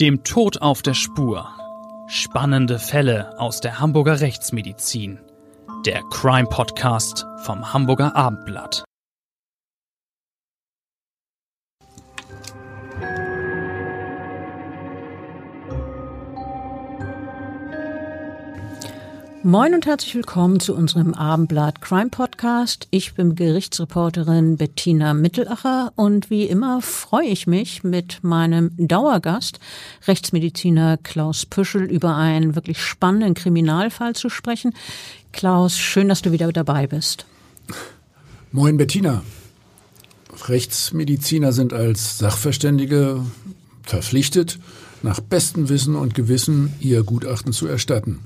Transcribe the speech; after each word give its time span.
Dem 0.00 0.22
Tod 0.22 0.62
auf 0.62 0.80
der 0.82 0.94
Spur. 0.94 1.48
Spannende 2.06 2.78
Fälle 2.78 3.36
aus 3.40 3.60
der 3.60 3.80
Hamburger 3.80 4.20
Rechtsmedizin. 4.20 5.18
Der 5.84 6.02
Crime 6.12 6.48
Podcast 6.48 7.26
vom 7.42 7.72
Hamburger 7.72 8.14
Abendblatt. 8.14 8.84
Moin 19.48 19.72
und 19.72 19.86
herzlich 19.86 20.14
willkommen 20.14 20.60
zu 20.60 20.74
unserem 20.74 21.14
Abendblatt 21.14 21.80
Crime 21.80 22.10
Podcast. 22.10 22.86
Ich 22.90 23.14
bin 23.14 23.34
Gerichtsreporterin 23.34 24.58
Bettina 24.58 25.14
Mittelacher 25.14 25.90
und 25.96 26.28
wie 26.28 26.44
immer 26.44 26.82
freue 26.82 27.28
ich 27.28 27.46
mich 27.46 27.82
mit 27.82 28.22
meinem 28.22 28.72
Dauergast, 28.76 29.58
Rechtsmediziner 30.06 30.98
Klaus 30.98 31.46
Püschel, 31.46 31.84
über 31.84 32.14
einen 32.14 32.56
wirklich 32.56 32.82
spannenden 32.82 33.32
Kriminalfall 33.32 34.14
zu 34.14 34.28
sprechen. 34.28 34.74
Klaus, 35.32 35.78
schön, 35.78 36.10
dass 36.10 36.20
du 36.20 36.30
wieder 36.30 36.52
dabei 36.52 36.86
bist. 36.86 37.24
Moin 38.52 38.76
Bettina. 38.76 39.22
Rechtsmediziner 40.46 41.52
sind 41.52 41.72
als 41.72 42.18
Sachverständige 42.18 43.24
verpflichtet, 43.82 44.58
nach 45.02 45.20
bestem 45.20 45.70
Wissen 45.70 45.96
und 45.96 46.14
Gewissen 46.14 46.74
ihr 46.80 47.02
Gutachten 47.02 47.54
zu 47.54 47.66
erstatten 47.66 48.18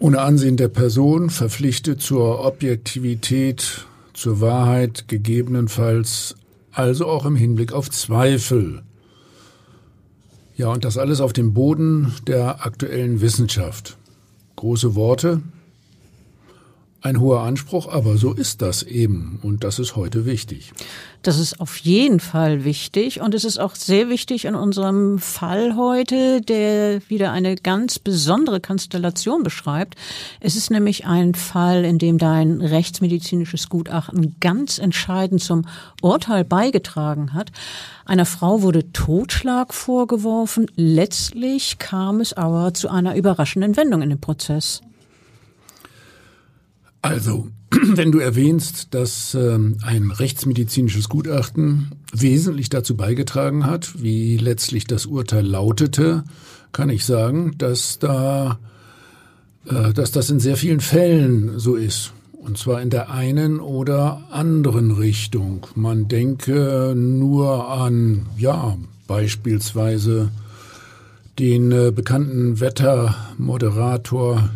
ohne 0.00 0.22
Ansehen 0.22 0.56
der 0.56 0.68
Person 0.68 1.30
verpflichtet 1.30 2.00
zur 2.00 2.44
Objektivität, 2.44 3.86
zur 4.14 4.40
Wahrheit, 4.40 5.06
gegebenenfalls 5.08 6.34
also 6.72 7.06
auch 7.06 7.26
im 7.26 7.36
Hinblick 7.36 7.72
auf 7.72 7.90
Zweifel. 7.90 8.82
Ja, 10.56 10.68
und 10.68 10.84
das 10.84 10.98
alles 10.98 11.20
auf 11.20 11.32
dem 11.32 11.52
Boden 11.52 12.14
der 12.26 12.64
aktuellen 12.64 13.20
Wissenschaft. 13.20 13.98
Große 14.56 14.94
Worte, 14.94 15.42
ein 17.02 17.18
hoher 17.18 17.40
Anspruch, 17.40 17.88
aber 17.88 18.18
so 18.18 18.32
ist 18.32 18.60
das 18.60 18.82
eben 18.82 19.38
und 19.42 19.64
das 19.64 19.78
ist 19.78 19.96
heute 19.96 20.26
wichtig. 20.26 20.72
Das 21.22 21.38
ist 21.38 21.60
auf 21.60 21.76
jeden 21.78 22.20
Fall 22.20 22.64
wichtig 22.64 23.20
und 23.20 23.34
es 23.34 23.44
ist 23.44 23.58
auch 23.58 23.74
sehr 23.74 24.08
wichtig 24.08 24.44
in 24.44 24.54
unserem 24.54 25.18
Fall 25.18 25.76
heute, 25.76 26.40
der 26.40 27.00
wieder 27.08 27.32
eine 27.32 27.56
ganz 27.56 27.98
besondere 27.98 28.60
Konstellation 28.60 29.42
beschreibt. 29.42 29.96
Es 30.40 30.56
ist 30.56 30.70
nämlich 30.70 31.06
ein 31.06 31.34
Fall, 31.34 31.84
in 31.84 31.98
dem 31.98 32.18
dein 32.18 32.60
rechtsmedizinisches 32.60 33.68
Gutachten 33.68 34.36
ganz 34.40 34.78
entscheidend 34.78 35.42
zum 35.42 35.66
Urteil 36.02 36.44
beigetragen 36.44 37.32
hat. 37.32 37.50
Einer 38.04 38.26
Frau 38.26 38.62
wurde 38.62 38.92
Totschlag 38.92 39.72
vorgeworfen. 39.72 40.66
Letztlich 40.76 41.78
kam 41.78 42.20
es 42.20 42.32
aber 42.32 42.74
zu 42.74 42.88
einer 42.88 43.14
überraschenden 43.14 43.76
Wendung 43.76 44.02
in 44.02 44.10
dem 44.10 44.20
Prozess. 44.20 44.82
Also, 47.02 47.48
wenn 47.70 48.12
du 48.12 48.18
erwähnst, 48.18 48.94
dass 48.94 49.34
ähm, 49.34 49.78
ein 49.82 50.10
rechtsmedizinisches 50.10 51.08
Gutachten 51.08 51.92
wesentlich 52.12 52.68
dazu 52.68 52.96
beigetragen 52.96 53.66
hat, 53.66 54.02
wie 54.02 54.36
letztlich 54.36 54.84
das 54.84 55.06
Urteil 55.06 55.46
lautete, 55.46 56.24
kann 56.72 56.90
ich 56.90 57.04
sagen, 57.04 57.54
dass 57.58 57.98
da, 57.98 58.58
äh, 59.66 59.92
dass 59.92 60.12
das 60.12 60.30
in 60.30 60.40
sehr 60.40 60.56
vielen 60.56 60.80
Fällen 60.80 61.58
so 61.58 61.76
ist. 61.76 62.12
Und 62.32 62.56
zwar 62.58 62.80
in 62.80 62.90
der 62.90 63.10
einen 63.10 63.60
oder 63.60 64.22
anderen 64.30 64.92
Richtung. 64.92 65.66
Man 65.74 66.08
denke 66.08 66.94
nur 66.96 67.68
an, 67.68 68.26
ja, 68.38 68.78
beispielsweise 69.06 70.30
den 71.38 71.70
äh, 71.70 71.92
bekannten 71.94 72.60
Wettermoderator 72.60 74.48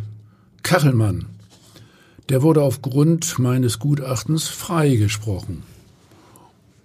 Kachelmann 0.63 1.27
der 2.29 2.43
wurde 2.43 2.63
aufgrund 2.63 3.39
meines 3.39 3.79
Gutachtens 3.79 4.49
freigesprochen. 4.49 5.63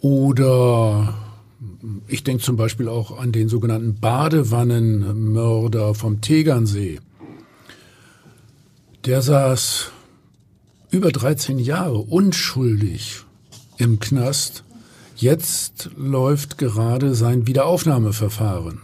Oder 0.02 1.14
ich 2.08 2.24
denke 2.24 2.44
zum 2.44 2.56
Beispiel 2.56 2.88
auch 2.88 3.20
an 3.20 3.32
den 3.32 3.50
sogenannten 3.50 3.96
Badewannenmörder 3.96 5.94
vom 5.94 6.22
Tegernsee. 6.22 7.00
Der 9.06 9.22
saß 9.22 9.92
über 10.92 11.12
13 11.12 11.60
Jahre 11.60 11.98
unschuldig 11.98 13.24
im 13.78 14.00
Knast. 14.00 14.64
Jetzt 15.16 15.90
läuft 15.98 16.58
gerade 16.58 17.14
sein 17.14 17.48
Wiederaufnahmeverfahren. 17.48 18.80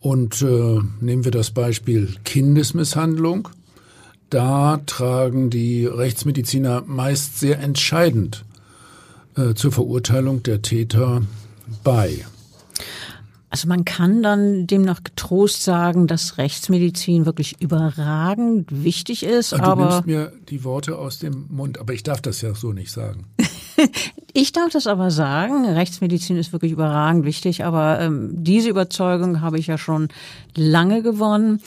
Und 0.00 0.42
äh, 0.42 0.80
nehmen 1.00 1.24
wir 1.24 1.32
das 1.32 1.50
Beispiel 1.50 2.14
Kindesmisshandlung 2.24 3.48
da 4.34 4.80
tragen 4.84 5.48
die 5.48 5.86
Rechtsmediziner 5.86 6.82
meist 6.86 7.38
sehr 7.38 7.60
entscheidend 7.60 8.44
äh, 9.36 9.54
zur 9.54 9.70
Verurteilung 9.70 10.42
der 10.42 10.60
Täter 10.60 11.22
bei. 11.84 12.24
Also 13.48 13.68
man 13.68 13.84
kann 13.84 14.24
dann 14.24 14.66
demnach 14.66 15.04
getrost 15.04 15.62
sagen, 15.62 16.08
dass 16.08 16.36
Rechtsmedizin 16.36 17.26
wirklich 17.26 17.62
überragend 17.62 18.66
wichtig 18.70 19.22
ist. 19.22 19.52
Du 19.52 19.58
aber 19.58 19.84
nimmst 19.84 20.06
mir 20.06 20.32
die 20.48 20.64
Worte 20.64 20.98
aus 20.98 21.20
dem 21.20 21.46
Mund, 21.50 21.78
aber 21.78 21.92
ich 21.92 22.02
darf 22.02 22.20
das 22.20 22.40
ja 22.40 22.56
so 22.56 22.72
nicht 22.72 22.90
sagen. 22.90 23.26
ich 24.32 24.50
darf 24.50 24.72
das 24.72 24.88
aber 24.88 25.12
sagen. 25.12 25.64
Rechtsmedizin 25.66 26.36
ist 26.36 26.52
wirklich 26.52 26.72
überragend 26.72 27.24
wichtig, 27.24 27.64
aber 27.64 28.00
ähm, 28.00 28.30
diese 28.32 28.68
Überzeugung 28.68 29.40
habe 29.40 29.60
ich 29.60 29.68
ja 29.68 29.78
schon 29.78 30.08
lange 30.56 31.02
gewonnen. 31.02 31.60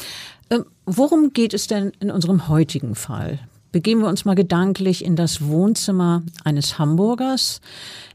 Ähm, 0.50 0.66
worum 0.86 1.34
geht 1.34 1.54
es 1.54 1.68
denn 1.68 1.92
in 2.00 2.12
unserem 2.12 2.48
heutigen 2.48 2.96
Fall? 2.96 3.40
Begeben 3.72 4.02
wir 4.02 4.08
uns 4.08 4.24
mal 4.24 4.36
gedanklich 4.36 5.04
in 5.04 5.16
das 5.16 5.46
Wohnzimmer 5.46 6.24
eines 6.44 6.80
Hamburgers. 6.80 7.60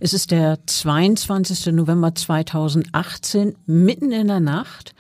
Es 0.01 0.15
ist 0.15 0.31
der 0.31 0.59
22. 0.67 1.67
November 1.75 2.15
2018, 2.15 3.55
mitten 3.67 4.13
in 4.13 4.29
der 4.29 4.41
Nacht. 4.41 4.95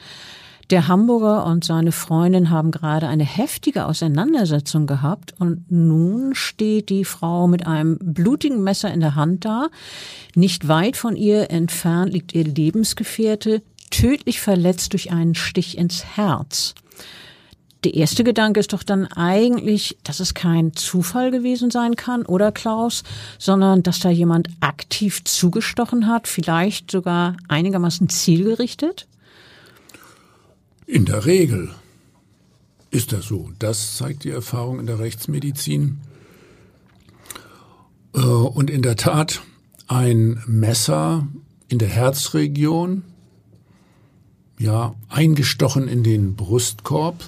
Der 0.70 0.88
Hamburger 0.88 1.47
und 1.47 1.65
seine 1.65 1.93
Freundin 1.93 2.50
haben 2.50 2.70
gerade 2.70 3.09
eine 3.09 3.25
heftige 3.25 3.87
Auseinandersetzung 3.87 4.87
gehabt 4.87 5.34
und 5.38 5.70
nun 5.70 6.34
steht 6.34 6.91
die 6.91 7.04
Frau 7.04 7.47
mit 7.47 7.66
einem 7.66 7.99
blutigen 7.99 8.62
Messer 8.62 8.93
in 8.93 9.00
der 9.00 9.14
Hand 9.14 9.44
da. 9.44 9.69
Nicht 10.34 10.69
weit 10.69 10.97
von 10.97 11.16
ihr 11.16 11.50
entfernt 11.50 12.12
liegt 12.12 12.34
ihr 12.34 12.44
Lebensgefährte, 12.44 13.62
tödlich 13.91 14.41
verletzt 14.41 14.93
durch 14.93 15.10
einen 15.10 15.34
Stich 15.34 15.76
ins 15.76 16.04
Herz 16.04 16.75
der 17.84 17.94
erste 17.94 18.25
Gedanke 18.25 18.60
ist 18.60 18.72
doch 18.72 18.82
dann 18.82 19.06
eigentlich, 19.06 19.98
dass 20.04 20.20
es 20.20 20.34
kein 20.34 20.75
Zufall 20.75 21.31
gewesen 21.31 21.70
sein 21.70 21.97
kann, 21.97 22.25
oder 22.25 22.53
Klaus, 22.53 23.03
sondern 23.38 23.82
dass 23.82 24.00
da 24.00 24.10
jemand 24.10 24.48
aktiv 24.60 25.25
zugestochen 25.25 26.06
hat, 26.06 26.28
vielleicht 26.28 26.91
sogar 26.91 27.37
einigermaßen 27.48 28.09
zielgerichtet? 28.09 29.06
In 30.87 31.04
der 31.06 31.26
Regel 31.26 31.70
ist 32.91 33.12
das 33.12 33.26
so. 33.26 33.50
Das 33.59 33.97
zeigt 33.97 34.25
die 34.25 34.31
Erfahrung 34.31 34.78
in 34.78 34.87
der 34.87 34.99
Rechtsmedizin. 34.99 36.00
Äh, 38.14 38.20
und 38.20 38.70
in 38.70 38.82
der 38.82 38.97
Tat 38.97 39.43
ein 39.88 40.43
Messer 40.47 41.26
in 41.69 41.78
der 41.78 41.88
Herzregion, 41.88 43.03
ja, 44.59 44.94
eingestochen 45.09 45.88
in 45.88 46.03
den 46.03 46.37
Brustkorb, 46.37 47.25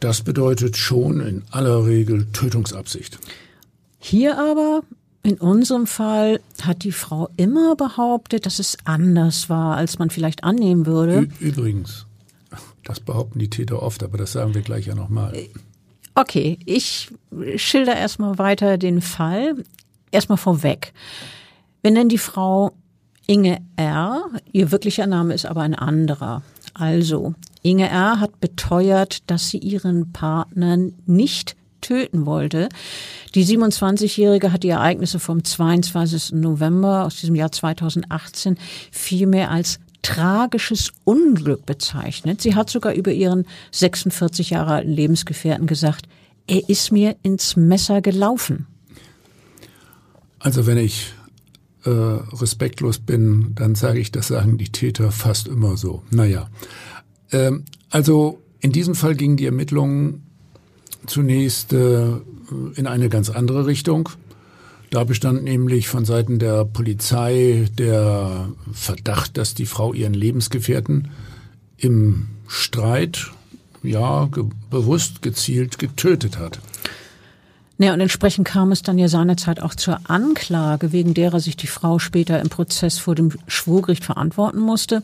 das 0.00 0.22
bedeutet 0.22 0.76
schon 0.76 1.20
in 1.20 1.42
aller 1.50 1.86
Regel 1.86 2.26
Tötungsabsicht. 2.32 3.18
Hier 3.98 4.38
aber 4.38 4.82
in 5.22 5.36
unserem 5.38 5.86
Fall 5.86 6.40
hat 6.62 6.82
die 6.84 6.92
Frau 6.92 7.28
immer 7.36 7.76
behauptet, 7.76 8.46
dass 8.46 8.58
es 8.58 8.78
anders 8.84 9.50
war, 9.50 9.76
als 9.76 9.98
man 9.98 10.08
vielleicht 10.10 10.44
annehmen 10.44 10.86
würde. 10.86 11.28
Übrigens, 11.38 12.06
das 12.84 13.00
behaupten 13.00 13.38
die 13.38 13.50
Täter 13.50 13.82
oft, 13.82 14.02
aber 14.02 14.16
das 14.16 14.32
sagen 14.32 14.54
wir 14.54 14.62
gleich 14.62 14.86
ja 14.86 14.94
nochmal. 14.94 15.36
Okay, 16.14 16.58
ich 16.64 17.10
schilder 17.56 17.96
erstmal 17.96 18.38
weiter 18.38 18.78
den 18.78 19.02
Fall. 19.02 19.62
Erstmal 20.10 20.38
vorweg. 20.38 20.92
Wenn 21.82 21.94
denn 21.94 22.08
die 22.08 22.18
Frau 22.18 22.72
Inge 23.26 23.58
R., 23.76 24.24
ihr 24.50 24.72
wirklicher 24.72 25.06
Name 25.06 25.34
ist 25.34 25.46
aber 25.46 25.60
ein 25.60 25.74
anderer. 25.74 26.42
Also, 26.74 27.34
Inge 27.62 27.88
R. 27.88 28.20
hat 28.20 28.40
beteuert, 28.40 29.30
dass 29.30 29.48
sie 29.48 29.58
ihren 29.58 30.12
Partner 30.12 30.78
nicht 31.06 31.56
töten 31.80 32.26
wollte. 32.26 32.68
Die 33.34 33.44
27-Jährige 33.44 34.52
hat 34.52 34.62
die 34.62 34.68
Ereignisse 34.68 35.18
vom 35.18 35.44
22. 35.44 36.32
November 36.32 37.04
aus 37.04 37.16
diesem 37.16 37.34
Jahr 37.34 37.52
2018 37.52 38.58
vielmehr 38.90 39.50
als 39.50 39.78
tragisches 40.02 40.92
Unglück 41.04 41.66
bezeichnet. 41.66 42.40
Sie 42.40 42.54
hat 42.54 42.70
sogar 42.70 42.94
über 42.94 43.12
ihren 43.12 43.46
46 43.72 44.50
Jahre 44.50 44.74
alten 44.74 44.92
Lebensgefährten 44.92 45.66
gesagt, 45.66 46.06
er 46.46 46.68
ist 46.68 46.90
mir 46.90 47.16
ins 47.22 47.56
Messer 47.56 48.00
gelaufen. 48.00 48.66
Also 50.38 50.66
wenn 50.66 50.78
ich 50.78 51.12
äh, 51.84 51.90
respektlos 51.90 52.98
bin, 52.98 53.54
dann 53.54 53.74
sage 53.74 54.00
ich, 54.00 54.10
das 54.10 54.28
sagen 54.28 54.58
die 54.58 54.70
Täter 54.70 55.12
fast 55.12 55.48
immer 55.48 55.76
so. 55.76 56.02
Naja, 56.10 56.48
ähm, 57.32 57.64
also 57.90 58.40
in 58.60 58.72
diesem 58.72 58.94
Fall 58.94 59.14
gingen 59.14 59.36
die 59.36 59.46
Ermittlungen 59.46 60.26
zunächst 61.06 61.72
äh, 61.72 62.06
in 62.74 62.86
eine 62.86 63.08
ganz 63.08 63.30
andere 63.30 63.66
Richtung. 63.66 64.08
Da 64.90 65.04
bestand 65.04 65.44
nämlich 65.44 65.88
von 65.88 66.04
Seiten 66.04 66.38
der 66.38 66.64
Polizei 66.64 67.68
der 67.78 68.48
Verdacht, 68.72 69.38
dass 69.38 69.54
die 69.54 69.66
Frau 69.66 69.92
ihren 69.92 70.14
Lebensgefährten 70.14 71.10
im 71.76 72.26
Streit, 72.48 73.30
ja, 73.82 74.26
ge 74.26 74.44
bewusst 74.68 75.22
gezielt 75.22 75.78
getötet 75.78 76.38
hat. 76.38 76.58
Ja, 77.78 77.94
und 77.94 78.00
entsprechend 78.00 78.46
kam 78.46 78.72
es 78.72 78.82
dann 78.82 78.98
ja 78.98 79.08
seinerzeit 79.08 79.62
auch 79.62 79.74
zur 79.74 80.00
Anklage, 80.10 80.92
wegen 80.92 81.14
derer 81.14 81.40
sich 81.40 81.56
die 81.56 81.68
Frau 81.68 81.98
später 81.98 82.40
im 82.40 82.50
Prozess 82.50 82.98
vor 82.98 83.14
dem 83.14 83.32
Schwurgericht 83.46 84.04
verantworten 84.04 84.58
musste. 84.58 85.02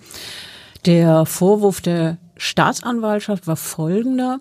Der 0.86 1.26
Vorwurf 1.26 1.80
der 1.80 2.18
Staatsanwaltschaft 2.36 3.48
war 3.48 3.56
folgender. 3.56 4.38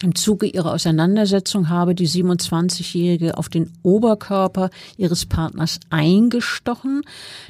Im 0.00 0.14
Zuge 0.14 0.46
ihrer 0.46 0.72
Auseinandersetzung 0.72 1.70
habe 1.70 1.96
die 1.96 2.08
27-Jährige 2.08 3.36
auf 3.36 3.48
den 3.48 3.72
Oberkörper 3.82 4.70
ihres 4.96 5.26
Partners 5.26 5.80
eingestochen. 5.90 7.02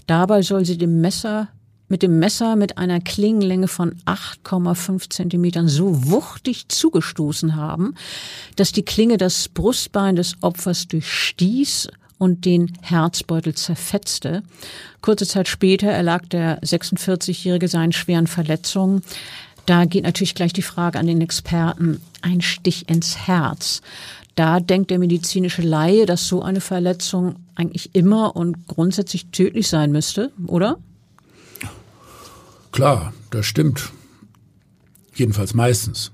Dabei 0.06 0.40
soll 0.40 0.64
sie 0.64 0.79
dem 0.79 1.02
Messer 1.02 1.49
mit 1.88 2.02
dem 2.02 2.19
Messer 2.19 2.56
mit 2.56 2.79
einer 2.79 3.00
Klingenlänge 3.00 3.69
von 3.69 3.96
8,5 4.06 5.11
Zentimetern 5.11 5.69
so 5.69 6.11
wuchtig 6.11 6.69
zugestoßen 6.69 7.55
haben, 7.55 7.96
dass 8.56 8.73
die 8.73 8.82
Klinge 8.82 9.19
das 9.19 9.50
Brustbein 9.50 10.17
des 10.17 10.37
Opfers 10.40 10.88
durchstieß 10.88 11.88
und 12.23 12.45
den 12.45 12.73
Herzbeutel 12.83 13.57
zerfetzte. 13.57 14.45
Kurze 15.01 15.27
Zeit 15.27 15.49
später 15.49 15.89
erlag 15.89 16.25
der 16.29 16.63
46-Jährige 16.63 17.67
seinen 17.67 17.91
schweren 17.91 18.29
Verletzungen. 18.29 19.03
Da 19.67 19.87
geht 19.87 20.05
natürlich 20.05 20.37
gleich 20.37 20.53
die 20.53 20.63
Frage 20.63 21.01
an 21.01 21.09
den 21.09 21.21
Experten, 21.21 22.01
ein 22.21 22.41
Stich 22.41 22.89
ins 22.89 23.27
Herz. 23.27 23.83
Da 24.37 24.61
denkt 24.61 24.93
der 24.93 25.01
medizinische 25.01 25.63
Laie, 25.63 26.07
dass 26.07 26.29
so 26.29 26.43
eine 26.43 26.61
Verletzung 26.61 27.35
eigentlich 27.57 27.93
immer 27.93 28.37
und 28.37 28.69
grundsätzlich 28.69 29.27
tödlich 29.33 29.67
sein 29.67 29.91
müsste, 29.91 30.31
oder? 30.47 30.79
Klar, 32.71 33.13
das 33.31 33.47
stimmt. 33.47 33.91
Jedenfalls 35.13 35.55
meistens. 35.55 36.13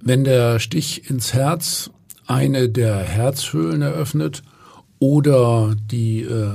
Wenn 0.00 0.24
der 0.24 0.58
Stich 0.58 1.10
ins 1.10 1.34
Herz 1.34 1.90
eine 2.26 2.70
der 2.70 2.96
Herzhöhlen 2.96 3.82
eröffnet 3.82 4.42
oder 4.98 5.76
die 5.90 6.22
äh, 6.22 6.50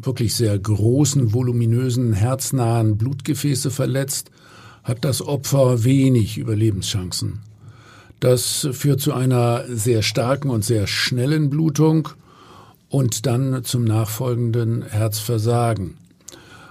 wirklich 0.00 0.34
sehr 0.34 0.58
großen, 0.58 1.32
voluminösen, 1.32 2.12
herznahen 2.12 2.96
Blutgefäße 2.96 3.70
verletzt, 3.70 4.30
hat 4.84 5.04
das 5.04 5.20
Opfer 5.20 5.84
wenig 5.84 6.38
Überlebenschancen. 6.38 7.40
Das 8.20 8.68
führt 8.72 9.00
zu 9.00 9.12
einer 9.12 9.64
sehr 9.68 10.02
starken 10.02 10.48
und 10.48 10.64
sehr 10.64 10.86
schnellen 10.86 11.50
Blutung 11.50 12.08
und 12.88 13.26
dann 13.26 13.62
zum 13.64 13.84
nachfolgenden 13.84 14.82
Herzversagen. 14.86 15.96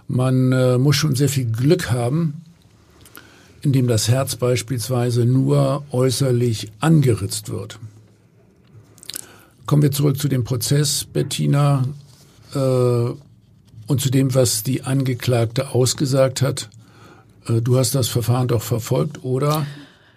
Man 0.08 0.52
äh, 0.52 0.78
muss 0.78 0.96
schon 0.96 1.16
sehr 1.16 1.30
viel 1.30 1.46
Glück 1.46 1.92
haben, 1.92 2.42
indem 3.62 3.88
das 3.88 4.08
Herz 4.08 4.36
beispielsweise 4.36 5.26
nur 5.26 5.84
äußerlich 5.92 6.72
angeritzt 6.80 7.50
wird. 7.50 7.80
Kommen 9.66 9.82
wir 9.82 9.92
zurück 9.92 10.18
zu 10.18 10.28
dem 10.28 10.44
Prozess, 10.44 11.06
Bettina, 11.06 11.86
äh, 12.54 12.60
und 13.88 14.02
zu 14.02 14.10
dem, 14.10 14.34
was 14.34 14.64
die 14.64 14.84
Angeklagte 14.84 15.72
ausgesagt 15.72 16.42
hat. 16.42 16.70
Äh, 17.48 17.62
du 17.62 17.78
hast 17.78 17.96
das 17.96 18.08
Verfahren 18.08 18.48
doch 18.48 18.62
verfolgt, 18.62 19.24
oder? 19.24 19.66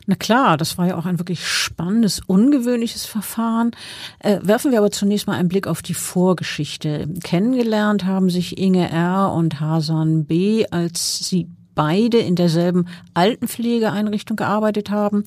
Na 0.06 0.14
klar, 0.14 0.56
das 0.56 0.78
war 0.78 0.86
ja 0.86 0.96
auch 0.96 1.04
ein 1.04 1.18
wirklich 1.18 1.46
spannendes, 1.46 2.20
ungewöhnliches 2.26 3.04
Verfahren. 3.04 3.72
Äh, 4.20 4.38
werfen 4.42 4.70
wir 4.70 4.78
aber 4.78 4.90
zunächst 4.90 5.26
mal 5.26 5.34
einen 5.34 5.50
Blick 5.50 5.66
auf 5.66 5.82
die 5.82 5.94
Vorgeschichte. 5.94 7.08
Kennengelernt 7.22 8.06
haben 8.06 8.30
sich 8.30 8.56
Inge 8.56 8.90
R. 8.90 9.32
und 9.34 9.60
Hasan 9.60 10.24
B., 10.24 10.66
als 10.70 11.28
sie 11.28 11.48
beide 11.74 12.18
in 12.18 12.36
derselben 12.36 12.88
Altenpflegeeinrichtung 13.12 14.36
gearbeitet 14.36 14.90
haben. 14.90 15.24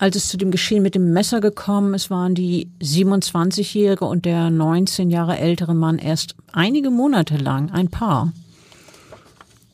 Als 0.00 0.16
es 0.16 0.28
zu 0.28 0.38
dem 0.38 0.50
Geschehen 0.50 0.82
mit 0.82 0.94
dem 0.94 1.12
Messer 1.12 1.42
gekommen 1.42 1.92
ist, 1.92 2.08
waren 2.08 2.34
die 2.34 2.70
27-jährige 2.80 4.06
und 4.06 4.24
der 4.24 4.48
19 4.48 5.10
Jahre 5.10 5.36
ältere 5.36 5.74
Mann 5.74 5.98
erst 5.98 6.36
einige 6.52 6.88
Monate 6.88 7.36
lang 7.36 7.70
ein 7.70 7.90
Paar. 7.90 8.32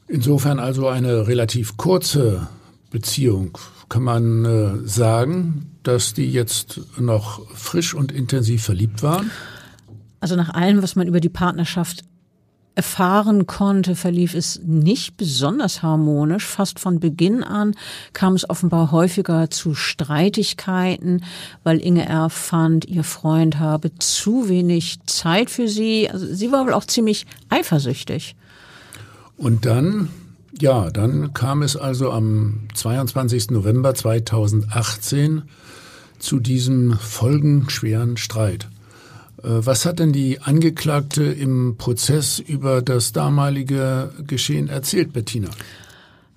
Insofern 0.09 0.59
also 0.59 0.89
eine 0.89 1.29
relativ 1.29 1.77
kurze 1.77 2.49
Beziehung 2.91 3.57
kann 3.89 4.03
man 4.03 4.45
äh, 4.45 4.89
sagen, 4.89 5.71
dass 5.85 6.13
die 6.13 6.29
jetzt 6.29 6.81
noch 6.99 7.49
frisch 7.55 7.95
und 7.95 8.11
intensiv 8.11 8.65
verliebt 8.65 9.05
waren? 9.05 9.31
Also 10.19 10.35
nach 10.35 10.51
allem, 10.51 10.83
was 10.83 10.97
man 10.97 11.07
über 11.07 11.21
die 11.21 11.29
Partnerschaft 11.29 12.03
erfahren 12.77 13.47
konnte, 13.47 13.97
verlief 13.97 14.35
es 14.35 14.61
nicht 14.65 15.17
besonders 15.17 15.83
harmonisch. 15.83 16.47
Fast 16.47 16.79
von 16.79 17.01
Beginn 17.01 17.43
an 17.43 17.75
kam 18.13 18.35
es 18.35 18.49
offenbar 18.49 18.93
häufiger 18.93 19.51
zu 19.51 19.75
Streitigkeiten, 19.75 21.25
weil 21.65 21.81
Inge 21.81 22.07
R. 22.07 22.31
fand, 22.31 22.85
ihr 22.85 23.03
Freund 23.03 23.59
habe 23.59 23.95
zu 23.99 24.49
wenig 24.49 24.99
Zeit 25.07 25.51
für 25.51 25.67
sie. 25.67 26.09
Also 26.11 26.33
sie 26.33 26.53
war 26.53 26.67
wohl 26.67 26.75
auch 26.75 26.85
ziemlich 26.85 27.27
eifersüchtig. 27.49 28.37
Und 29.37 29.67
dann 29.67 30.11
ja, 30.59 30.91
dann 30.91 31.35
kam 31.35 31.63
es 31.63 31.77
also 31.77 32.13
am 32.13 32.61
22. 32.73 33.51
November 33.51 33.95
2018 33.95 35.43
zu 36.19 36.41
diesem 36.41 36.99
folgenschweren 36.99 38.17
Streit. 38.17 38.69
Äh, 39.47 39.65
was 39.65 39.87
hat 39.87 40.01
denn 40.01 40.13
die 40.13 40.41
Angeklagte 40.41 41.23
im 41.23 41.77
Prozess 41.79 42.39
über 42.39 42.83
das 42.83 43.13
damalige 43.13 44.13
Geschehen 44.27 44.69
erzählt, 44.69 45.13
Bettina? 45.13 45.49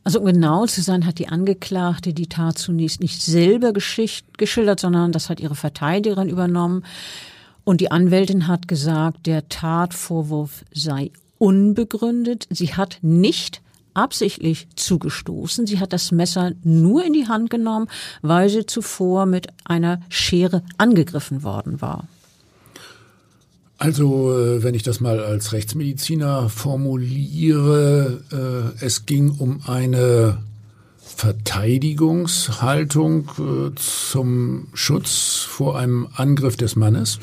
Also 0.04 0.20
um 0.20 0.26
genau 0.26 0.66
zu 0.66 0.82
sein, 0.82 1.06
hat 1.06 1.20
die 1.20 1.28
Angeklagte 1.28 2.14
die 2.14 2.28
Tat 2.28 2.58
zunächst 2.58 3.02
nicht 3.02 3.22
selber 3.22 3.74
geschildert, 3.74 4.80
sondern 4.80 5.12
das 5.12 5.30
hat 5.30 5.40
ihre 5.40 5.56
Verteidigerin 5.56 6.30
übernommen. 6.30 6.84
Und 7.64 7.82
die 7.82 7.92
Anwältin 7.92 8.48
hat 8.48 8.68
gesagt, 8.68 9.28
der 9.28 9.50
Tatvorwurf 9.50 10.64
sei 10.74 11.12
unbegründet. 11.38 12.48
Sie 12.50 12.74
hat 12.74 13.00
nicht 13.02 13.62
absichtlich 13.94 14.68
zugestoßen. 14.76 15.68
Sie 15.68 15.80
hat 15.80 15.94
das 15.94 16.12
Messer 16.12 16.54
nur 16.64 17.04
in 17.04 17.14
die 17.14 17.28
Hand 17.28 17.50
genommen, 17.50 17.88
weil 18.22 18.50
sie 18.50 18.66
zuvor 18.66 19.26
mit 19.26 19.48
einer 19.66 20.02
Schere 20.10 20.64
angegriffen 20.78 21.44
worden 21.44 21.82
war. 21.82 22.08
Also, 23.80 24.38
äh, 24.38 24.62
wenn 24.62 24.76
ich 24.76 24.84
das 24.84 25.00
mal 25.00 25.22
als 25.22 25.54
Rechtsmediziner 25.54 26.50
formuliere, 26.50 28.22
äh, 28.30 28.74
es 28.86 29.06
ging 29.06 29.32
um 29.32 29.62
eine 29.66 30.40
Verteidigungshaltung 30.98 33.30
äh, 33.40 33.72
zum 33.76 34.68
Schutz 34.74 35.46
vor 35.48 35.80
einem 35.80 36.10
Angriff 36.14 36.58
des 36.58 36.76
Mannes? 36.76 37.20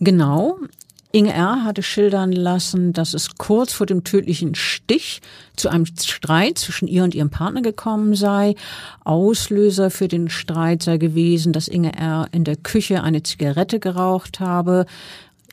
Genau. 0.00 0.56
Inge 1.12 1.32
R. 1.32 1.62
hatte 1.64 1.82
schildern 1.82 2.32
lassen, 2.32 2.92
dass 2.92 3.14
es 3.14 3.38
kurz 3.38 3.72
vor 3.72 3.86
dem 3.86 4.04
tödlichen 4.04 4.54
Stich 4.54 5.22
zu 5.56 5.70
einem 5.70 5.86
Streit 5.86 6.58
zwischen 6.58 6.86
ihr 6.88 7.04
und 7.04 7.14
ihrem 7.14 7.30
Partner 7.30 7.62
gekommen 7.62 8.14
sei. 8.14 8.54
Auslöser 9.04 9.90
für 9.90 10.08
den 10.08 10.28
Streit 10.28 10.82
sei 10.82 10.98
gewesen, 10.98 11.54
dass 11.54 11.68
Inge 11.68 11.96
R. 11.96 12.28
in 12.32 12.44
der 12.44 12.56
Küche 12.56 13.02
eine 13.02 13.22
Zigarette 13.22 13.78
geraucht 13.78 14.40
habe 14.40 14.84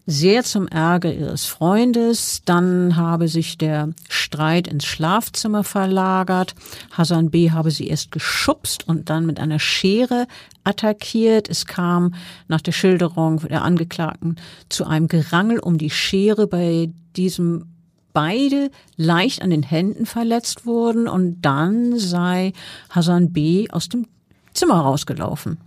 sehr 0.06 0.44
zum 0.44 0.68
Ärger 0.68 1.14
ihres 1.14 1.46
Freundes. 1.46 2.42
Dann 2.46 2.96
habe 2.96 3.28
sich 3.28 3.58
der 3.58 3.90
Streit 4.10 4.68
ins 4.68 4.86
Schlafzimmer 4.86 5.64
verlagert. 5.64 6.56
Hassan 6.92 7.30
B. 7.30 7.52
habe 7.52 7.72
sie 7.72 7.88
erst 7.88 8.12
geschubst 8.12 8.88
und 8.88 9.10
dann 9.10 9.26
mit 9.26 9.40
einer 9.40 9.60
Schere 9.60 10.28
attackiert. 10.64 11.50
Es 11.50 11.66
kam 11.66 12.16
nach 12.48 12.62
der 12.62 12.74
Schilderung 12.74 13.40
der 13.40 13.64
Angeklagten 13.64 14.36
zu 14.70 14.86
einem 14.86 15.08
Gerangel 15.08 15.60
um 15.60 15.78
die 15.78 15.90
Schere, 15.90 16.48
bei 16.48 16.90
diesem 17.16 17.66
beide 18.14 18.70
leicht 18.96 19.42
an 19.42 19.50
den 19.50 19.64
Händen 19.64 20.06
verletzt 20.06 20.66
wurden 20.66 21.08
und 21.08 21.42
dann 21.42 21.98
sei 21.98 22.54
Hassan 22.90 23.32
B. 23.32 23.70
aus 23.70 23.90
dem 23.90 24.08
Zimmer 24.54 24.82
rausgelaufen. 24.82 25.58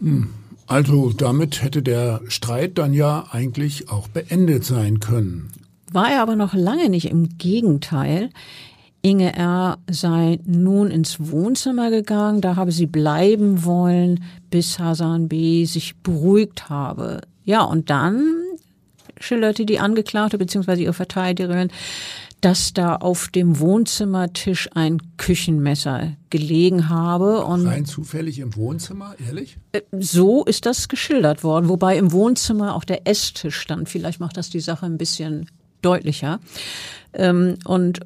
Hm. 0.00 0.30
Also 0.72 1.12
damit 1.12 1.62
hätte 1.62 1.82
der 1.82 2.22
Streit 2.28 2.78
dann 2.78 2.94
ja 2.94 3.26
eigentlich 3.30 3.90
auch 3.90 4.08
beendet 4.08 4.64
sein 4.64 5.00
können. 5.00 5.52
War 5.92 6.10
er 6.10 6.22
aber 6.22 6.34
noch 6.34 6.54
lange 6.54 6.88
nicht, 6.88 7.10
im 7.10 7.36
Gegenteil. 7.36 8.30
Inge 9.02 9.36
R. 9.36 9.76
sei 9.90 10.38
nun 10.46 10.90
ins 10.90 11.30
Wohnzimmer 11.30 11.90
gegangen, 11.90 12.40
da 12.40 12.56
habe 12.56 12.72
sie 12.72 12.86
bleiben 12.86 13.66
wollen, 13.66 14.24
bis 14.48 14.78
Hasan 14.78 15.28
B. 15.28 15.66
sich 15.66 15.94
beruhigt 15.96 16.70
habe. 16.70 17.20
Ja, 17.44 17.64
und 17.64 17.90
dann 17.90 18.24
schilderte 19.20 19.66
die 19.66 19.78
Angeklagte 19.78 20.38
bzw. 20.38 20.84
ihre 20.84 20.94
Verteidigerin, 20.94 21.68
dass 22.42 22.74
da 22.74 22.96
auf 22.96 23.28
dem 23.28 23.60
Wohnzimmertisch 23.60 24.68
ein 24.74 25.00
Küchenmesser 25.16 26.16
gelegen 26.28 26.88
habe. 26.88 27.44
Und 27.44 27.66
Rein 27.66 27.86
zufällig 27.86 28.40
im 28.40 28.56
Wohnzimmer, 28.56 29.14
ehrlich? 29.24 29.58
Äh, 29.70 29.82
so 29.98 30.44
ist 30.44 30.66
das 30.66 30.88
geschildert 30.88 31.44
worden, 31.44 31.68
wobei 31.68 31.96
im 31.96 32.10
Wohnzimmer 32.10 32.74
auch 32.74 32.84
der 32.84 33.06
Esstisch 33.06 33.56
stand. 33.56 33.88
Vielleicht 33.88 34.18
macht 34.18 34.36
das 34.36 34.50
die 34.50 34.60
Sache 34.60 34.86
ein 34.86 34.98
bisschen 34.98 35.46
deutlicher. 35.82 36.40
Ähm, 37.14 37.58
und 37.64 38.00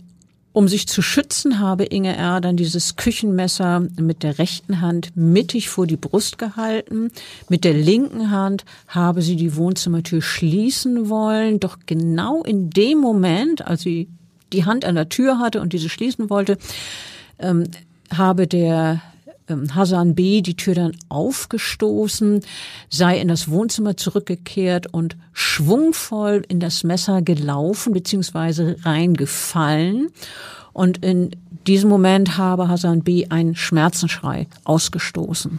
um 0.52 0.68
sich 0.68 0.86
zu 0.86 1.02
schützen, 1.02 1.58
habe 1.58 1.84
Inge 1.84 2.16
R. 2.16 2.40
dann 2.40 2.56
dieses 2.56 2.96
Küchenmesser 2.96 3.88
mit 3.98 4.22
der 4.22 4.38
rechten 4.38 4.80
Hand 4.80 5.14
mittig 5.14 5.68
vor 5.68 5.86
die 5.86 5.98
Brust 5.98 6.38
gehalten. 6.38 7.10
Mit 7.50 7.64
der 7.64 7.74
linken 7.74 8.30
Hand 8.30 8.64
habe 8.88 9.20
sie 9.20 9.36
die 9.36 9.56
Wohnzimmertür 9.56 10.22
schließen 10.22 11.10
wollen. 11.10 11.60
Doch 11.60 11.78
genau 11.84 12.42
in 12.42 12.70
dem 12.70 12.98
Moment, 12.98 13.66
als 13.66 13.82
sie 13.82 14.08
die 14.52 14.64
Hand 14.64 14.84
an 14.84 14.94
der 14.94 15.08
Tür 15.08 15.38
hatte 15.38 15.60
und 15.60 15.72
diese 15.72 15.88
schließen 15.88 16.30
wollte, 16.30 16.58
ähm, 17.38 17.64
habe 18.10 18.46
der 18.46 19.00
ähm, 19.48 19.74
Hasan 19.74 20.14
B. 20.14 20.42
die 20.42 20.56
Tür 20.56 20.74
dann 20.74 20.96
aufgestoßen, 21.08 22.40
sei 22.88 23.20
in 23.20 23.28
das 23.28 23.50
Wohnzimmer 23.50 23.96
zurückgekehrt 23.96 24.92
und 24.92 25.16
schwungvoll 25.32 26.44
in 26.48 26.60
das 26.60 26.84
Messer 26.84 27.22
gelaufen 27.22 27.92
bzw. 27.92 28.76
reingefallen. 28.82 30.08
Und 30.72 30.98
in 30.98 31.30
diesem 31.66 31.88
Moment 31.88 32.36
habe 32.36 32.68
Hasan 32.68 33.02
B. 33.02 33.26
einen 33.28 33.54
Schmerzenschrei 33.54 34.46
ausgestoßen. 34.64 35.58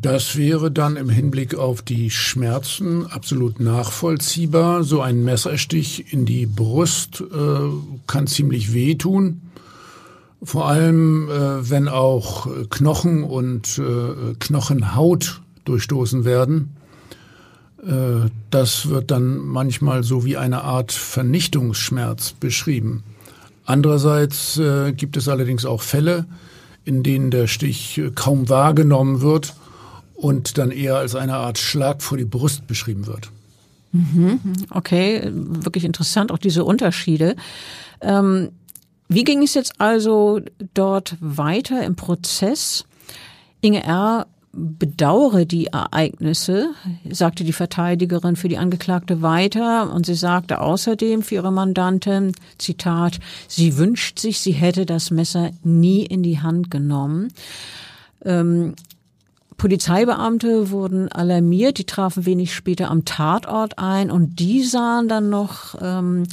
Das 0.00 0.36
wäre 0.36 0.70
dann 0.70 0.96
im 0.96 1.08
Hinblick 1.08 1.56
auf 1.56 1.82
die 1.82 2.10
Schmerzen 2.10 3.06
absolut 3.06 3.58
nachvollziehbar. 3.58 4.84
So 4.84 5.00
ein 5.00 5.24
Messerstich 5.24 6.12
in 6.12 6.24
die 6.24 6.46
Brust 6.46 7.20
äh, 7.20 7.24
kann 8.06 8.28
ziemlich 8.28 8.72
wehtun. 8.72 9.40
Vor 10.40 10.68
allem, 10.68 11.28
äh, 11.28 11.68
wenn 11.68 11.88
auch 11.88 12.46
Knochen 12.70 13.24
und 13.24 13.78
äh, 13.78 14.34
Knochenhaut 14.38 15.40
durchstoßen 15.64 16.24
werden. 16.24 16.76
Äh, 17.84 18.30
das 18.50 18.88
wird 18.88 19.10
dann 19.10 19.38
manchmal 19.38 20.04
so 20.04 20.24
wie 20.24 20.36
eine 20.36 20.62
Art 20.62 20.92
Vernichtungsschmerz 20.92 22.32
beschrieben. 22.32 23.02
Andererseits 23.64 24.58
äh, 24.58 24.92
gibt 24.92 25.16
es 25.16 25.28
allerdings 25.28 25.64
auch 25.64 25.82
Fälle, 25.82 26.26
in 26.86 27.02
denen 27.02 27.30
der 27.30 27.46
Stich 27.46 28.00
kaum 28.14 28.48
wahrgenommen 28.48 29.20
wird 29.20 29.54
und 30.14 30.56
dann 30.56 30.70
eher 30.70 30.96
als 30.96 31.14
eine 31.14 31.34
Art 31.34 31.58
Schlag 31.58 32.02
vor 32.02 32.16
die 32.16 32.24
Brust 32.24 32.66
beschrieben 32.66 33.06
wird. 33.06 33.30
Mhm. 33.92 34.40
Okay, 34.70 35.30
wirklich 35.32 35.84
interessant, 35.84 36.32
auch 36.32 36.38
diese 36.38 36.64
Unterschiede. 36.64 37.36
Ähm 38.00 38.50
wie 39.08 39.24
ging 39.24 39.42
es 39.42 39.54
jetzt 39.54 39.80
also 39.80 40.40
dort 40.74 41.16
weiter 41.20 41.84
im 41.84 41.94
Prozess? 41.94 42.84
Inge 43.60 43.84
R. 43.84 44.26
bedauere 44.56 45.44
die 45.44 45.66
Ereignisse, 45.66 46.70
sagte 47.08 47.44
die 47.44 47.52
Verteidigerin 47.52 48.36
für 48.36 48.48
die 48.48 48.58
Angeklagte 48.58 49.22
weiter 49.22 49.92
und 49.92 50.06
sie 50.06 50.14
sagte 50.14 50.60
außerdem 50.60 51.22
für 51.22 51.36
ihre 51.36 51.52
Mandantin, 51.52 52.32
Zitat, 52.58 53.20
sie 53.48 53.76
wünscht 53.76 54.18
sich, 54.18 54.40
sie 54.40 54.52
hätte 54.52 54.86
das 54.86 55.10
Messer 55.10 55.50
nie 55.62 56.04
in 56.04 56.22
die 56.22 56.40
Hand 56.40 56.70
genommen. 56.70 57.28
Ähm, 58.24 58.74
Polizeibeamte 59.56 60.70
wurden 60.70 61.10
alarmiert, 61.10 61.78
die 61.78 61.84
trafen 61.84 62.26
wenig 62.26 62.54
später 62.54 62.90
am 62.90 63.04
Tatort 63.04 63.78
ein 63.78 64.10
und 64.10 64.38
die 64.38 64.62
sahen 64.62 65.08
dann 65.08 65.30
noch, 65.30 65.74
ähm, 65.80 66.24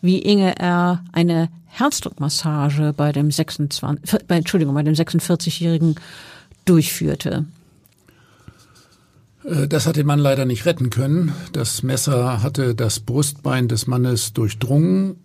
wie 0.00 0.18
Inge 0.18 0.58
R. 0.58 1.04
eine 1.12 1.48
Herzdruckmassage 1.66 2.92
bei 2.96 3.12
dem 3.12 3.30
26, 3.30 4.26
bei, 4.26 4.36
Entschuldigung, 4.36 4.74
bei 4.74 4.82
dem 4.82 4.94
46-Jährigen 4.94 5.94
durchführte. 6.64 7.46
Äh, 9.44 9.68
das 9.68 9.86
hat 9.86 9.96
den 9.96 10.06
Mann 10.06 10.18
leider 10.18 10.44
nicht 10.44 10.66
retten 10.66 10.90
können. 10.90 11.32
Das 11.52 11.82
Messer 11.82 12.42
hatte 12.42 12.74
das 12.74 13.00
Brustbein 13.00 13.68
des 13.68 13.86
Mannes 13.86 14.32
durchdrungen. 14.32 15.16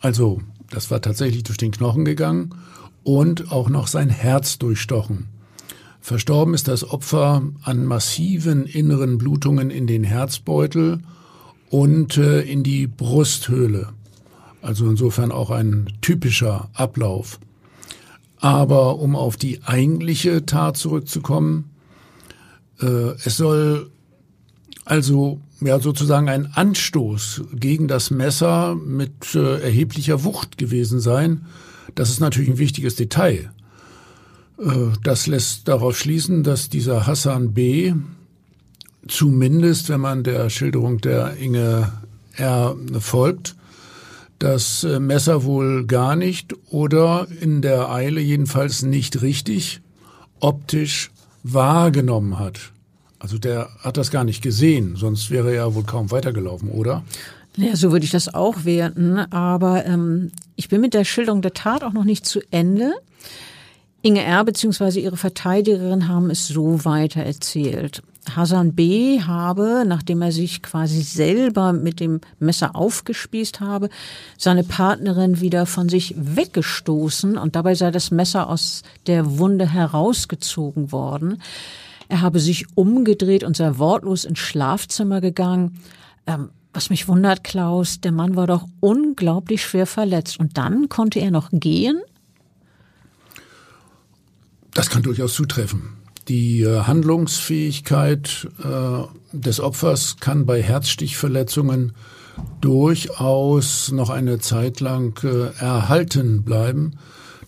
Also, 0.00 0.40
das 0.70 0.90
war 0.90 1.00
tatsächlich 1.00 1.42
durch 1.44 1.58
den 1.58 1.72
Knochen 1.72 2.04
gegangen 2.04 2.54
und 3.02 3.52
auch 3.52 3.68
noch 3.68 3.86
sein 3.86 4.08
Herz 4.08 4.58
durchstochen. 4.58 5.28
Verstorben 6.00 6.52
ist 6.52 6.68
das 6.68 6.90
Opfer 6.90 7.42
an 7.62 7.86
massiven 7.86 8.66
inneren 8.66 9.16
Blutungen 9.16 9.70
in 9.70 9.86
den 9.86 10.04
Herzbeutel 10.04 11.00
und 11.70 12.18
äh, 12.18 12.42
in 12.42 12.62
die 12.62 12.86
Brusthöhle. 12.86 13.88
Also 14.60 14.88
insofern 14.88 15.32
auch 15.32 15.50
ein 15.50 15.92
typischer 16.02 16.68
Ablauf. 16.74 17.40
Aber 18.38 18.98
um 18.98 19.16
auf 19.16 19.36
die 19.36 19.62
eigentliche 19.64 20.44
Tat 20.44 20.76
zurückzukommen, 20.76 21.70
es 22.80 23.36
soll 23.36 23.90
also 24.84 25.40
ja 25.60 25.80
sozusagen 25.80 26.28
ein 26.28 26.46
Anstoß 26.52 27.42
gegen 27.54 27.88
das 27.88 28.10
Messer 28.10 28.74
mit 28.74 29.34
äh, 29.34 29.60
erheblicher 29.62 30.24
Wucht 30.24 30.58
gewesen 30.58 31.00
sein. 31.00 31.46
Das 31.94 32.10
ist 32.10 32.20
natürlich 32.20 32.50
ein 32.50 32.58
wichtiges 32.58 32.96
Detail. 32.96 33.50
Äh, 34.58 34.88
das 35.02 35.26
lässt 35.26 35.68
darauf 35.68 35.98
schließen, 35.98 36.42
dass 36.42 36.68
dieser 36.68 37.06
Hassan 37.06 37.52
B. 37.54 37.94
zumindest, 39.08 39.88
wenn 39.88 40.00
man 40.00 40.22
der 40.22 40.50
Schilderung 40.50 41.00
der 41.00 41.36
Inge 41.36 41.92
R. 42.36 42.76
folgt, 43.00 43.56
das 44.38 44.84
äh, 44.84 45.00
Messer 45.00 45.44
wohl 45.44 45.86
gar 45.86 46.16
nicht 46.16 46.54
oder 46.68 47.26
in 47.40 47.62
der 47.62 47.90
Eile 47.90 48.20
jedenfalls 48.20 48.82
nicht 48.82 49.22
richtig 49.22 49.80
optisch 50.40 51.10
wahrgenommen 51.44 52.38
hat. 52.38 52.72
Also 53.20 53.38
der 53.38 53.68
hat 53.78 53.96
das 53.96 54.10
gar 54.10 54.24
nicht 54.24 54.42
gesehen, 54.42 54.96
sonst 54.96 55.30
wäre 55.30 55.50
er 55.50 55.54
ja 55.54 55.74
wohl 55.74 55.84
kaum 55.84 56.10
weitergelaufen, 56.10 56.70
oder? 56.70 57.04
Ja, 57.56 57.76
so 57.76 57.92
würde 57.92 58.04
ich 58.04 58.10
das 58.10 58.34
auch 58.34 58.64
werten. 58.64 59.18
Aber 59.18 59.86
ähm, 59.86 60.32
ich 60.56 60.68
bin 60.68 60.80
mit 60.80 60.94
der 60.94 61.04
Schilderung 61.04 61.40
der 61.40 61.54
Tat 61.54 61.84
auch 61.84 61.92
noch 61.92 62.04
nicht 62.04 62.26
zu 62.26 62.40
Ende. 62.50 62.92
Inge 64.02 64.22
R. 64.22 64.44
bzw. 64.44 65.00
ihre 65.00 65.16
Verteidigerin 65.16 66.08
haben 66.08 66.30
es 66.30 66.48
so 66.48 66.84
weiter 66.84 67.22
erzählt. 67.22 68.02
Hasan 68.34 68.74
B. 68.74 69.20
habe, 69.20 69.84
nachdem 69.86 70.22
er 70.22 70.32
sich 70.32 70.62
quasi 70.62 71.02
selber 71.02 71.72
mit 71.72 72.00
dem 72.00 72.20
Messer 72.38 72.74
aufgespießt 72.74 73.60
habe, 73.60 73.88
seine 74.38 74.64
Partnerin 74.64 75.40
wieder 75.40 75.66
von 75.66 75.88
sich 75.88 76.14
weggestoßen 76.16 77.36
und 77.36 77.56
dabei 77.56 77.74
sei 77.74 77.90
das 77.90 78.10
Messer 78.10 78.48
aus 78.48 78.82
der 79.06 79.38
Wunde 79.38 79.70
herausgezogen 79.70 80.92
worden. 80.92 81.42
Er 82.08 82.20
habe 82.20 82.40
sich 82.40 82.66
umgedreht 82.74 83.44
und 83.44 83.56
sei 83.56 83.78
wortlos 83.78 84.24
ins 84.24 84.38
Schlafzimmer 84.38 85.20
gegangen. 85.20 85.80
Ähm, 86.26 86.50
was 86.72 86.90
mich 86.90 87.06
wundert, 87.06 87.44
Klaus, 87.44 88.00
der 88.00 88.12
Mann 88.12 88.34
war 88.34 88.48
doch 88.48 88.66
unglaublich 88.80 89.62
schwer 89.62 89.86
verletzt. 89.86 90.40
Und 90.40 90.58
dann 90.58 90.88
konnte 90.88 91.20
er 91.20 91.30
noch 91.30 91.50
gehen? 91.52 92.00
Das 94.72 94.90
kann 94.90 95.02
durchaus 95.02 95.34
zutreffen. 95.34 95.93
Die 96.28 96.62
äh, 96.62 96.80
Handlungsfähigkeit 96.80 98.48
äh, 98.62 99.36
des 99.36 99.60
Opfers 99.60 100.16
kann 100.20 100.46
bei 100.46 100.62
Herzstichverletzungen 100.62 101.92
durchaus 102.60 103.92
noch 103.92 104.10
eine 104.10 104.38
Zeit 104.38 104.80
lang 104.80 105.22
äh, 105.22 105.54
erhalten 105.62 106.42
bleiben. 106.42 106.92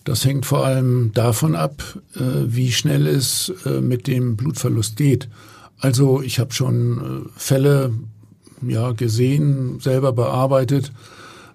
Das 0.03 0.23
hängt 0.25 0.45
vor 0.45 0.65
allem 0.65 1.11
davon 1.13 1.53
ab, 1.53 1.83
wie 2.13 2.71
schnell 2.71 3.07
es 3.07 3.51
mit 3.81 4.07
dem 4.07 4.37
Blutverlust 4.37 4.95
geht. 4.95 5.27
Also 5.81 6.21
ich 6.21 6.39
habe 6.39 6.53
schon 6.53 7.25
Fälle 7.35 7.91
ja 8.65 8.93
gesehen, 8.93 9.81
selber 9.81 10.13
bearbeitet, 10.13 10.93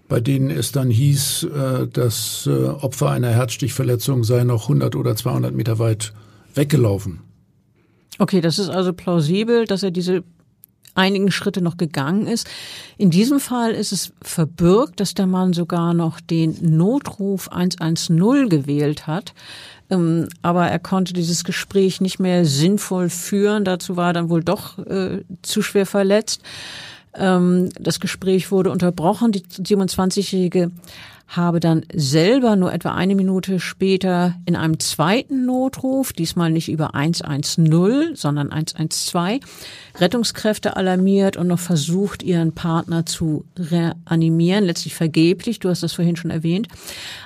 bei 0.07 0.21
denen 0.21 0.51
es 0.51 0.71
dann 0.71 0.91
hieß, 0.91 1.47
das 1.95 2.47
Opfer 2.47 3.09
einer 3.09 3.31
Herzstichverletzung 3.31 4.23
sei 4.23 4.45
noch 4.45 4.65
100 4.65 4.97
oder 4.97 5.17
200 5.17 5.55
Meter 5.55 5.79
weit 5.79 6.13
weggelaufen. 6.55 7.21
Okay, 8.19 8.41
das 8.41 8.59
ist 8.59 8.69
also 8.69 8.93
plausibel, 8.93 9.65
dass 9.65 9.83
er 9.83 9.91
diese 9.91 10.23
einigen 10.95 11.31
Schritte 11.31 11.63
noch 11.63 11.77
gegangen 11.77 12.27
ist. 12.27 12.47
In 12.99 13.11
diesem 13.11 13.41
Fall 13.41 13.73
ist 13.73 13.93
es 13.93 14.13
verbürgt, 14.21 15.01
dass 15.01 15.15
der 15.15 15.27
Mann 15.27 15.53
sogar 15.53 15.95
noch 15.95 16.21
den 16.21 16.57
Notruf 16.61 17.49
110 17.49 18.49
gewählt 18.49 19.07
hat. 19.07 19.33
Ähm, 19.91 20.29
aber 20.43 20.69
er 20.69 20.79
konnte 20.79 21.13
dieses 21.13 21.45
Gespräch 21.45 22.01
nicht 22.01 22.19
mehr 22.19 22.45
sinnvoll 22.45 23.09
führen. 23.09 23.65
Dazu 23.65 23.97
war 23.97 24.11
er 24.11 24.13
dann 24.13 24.29
wohl 24.29 24.45
doch 24.45 24.79
äh, 24.79 25.23
zu 25.43 25.63
schwer 25.63 25.87
verletzt. 25.87 26.43
Ähm, 27.15 27.71
das 27.79 28.01
Gespräch 28.01 28.51
wurde 28.51 28.71
unterbrochen. 28.71 29.33
Die 29.33 29.43
27-Jährige 29.43 30.71
habe 31.37 31.61
dann 31.61 31.85
selber 31.93 32.57
nur 32.57 32.73
etwa 32.73 32.95
eine 32.95 33.15
Minute 33.15 33.59
später 33.59 34.35
in 34.45 34.55
einem 34.55 34.79
zweiten 34.81 35.47
Notruf, 35.47 36.13
diesmal 36.13 36.51
nicht 36.51 36.71
über 36.71 36.95
110, 36.95 38.15
sondern 38.15 38.53
112, 38.53 39.41
Rettungskräfte 39.99 40.77
alarmiert 40.77 41.37
und 41.37 41.49
noch 41.49 41.59
versucht, 41.59 42.23
ihren 42.23 42.53
Partner 42.53 43.07
zu 43.07 43.45
reanimieren, 43.59 44.65
letztlich 44.65 44.95
vergeblich, 44.95 45.59
du 45.59 45.71
hast 45.71 45.83
das 45.83 45.95
vorhin 45.95 46.17
schon 46.17 46.31
erwähnt. 46.31 46.69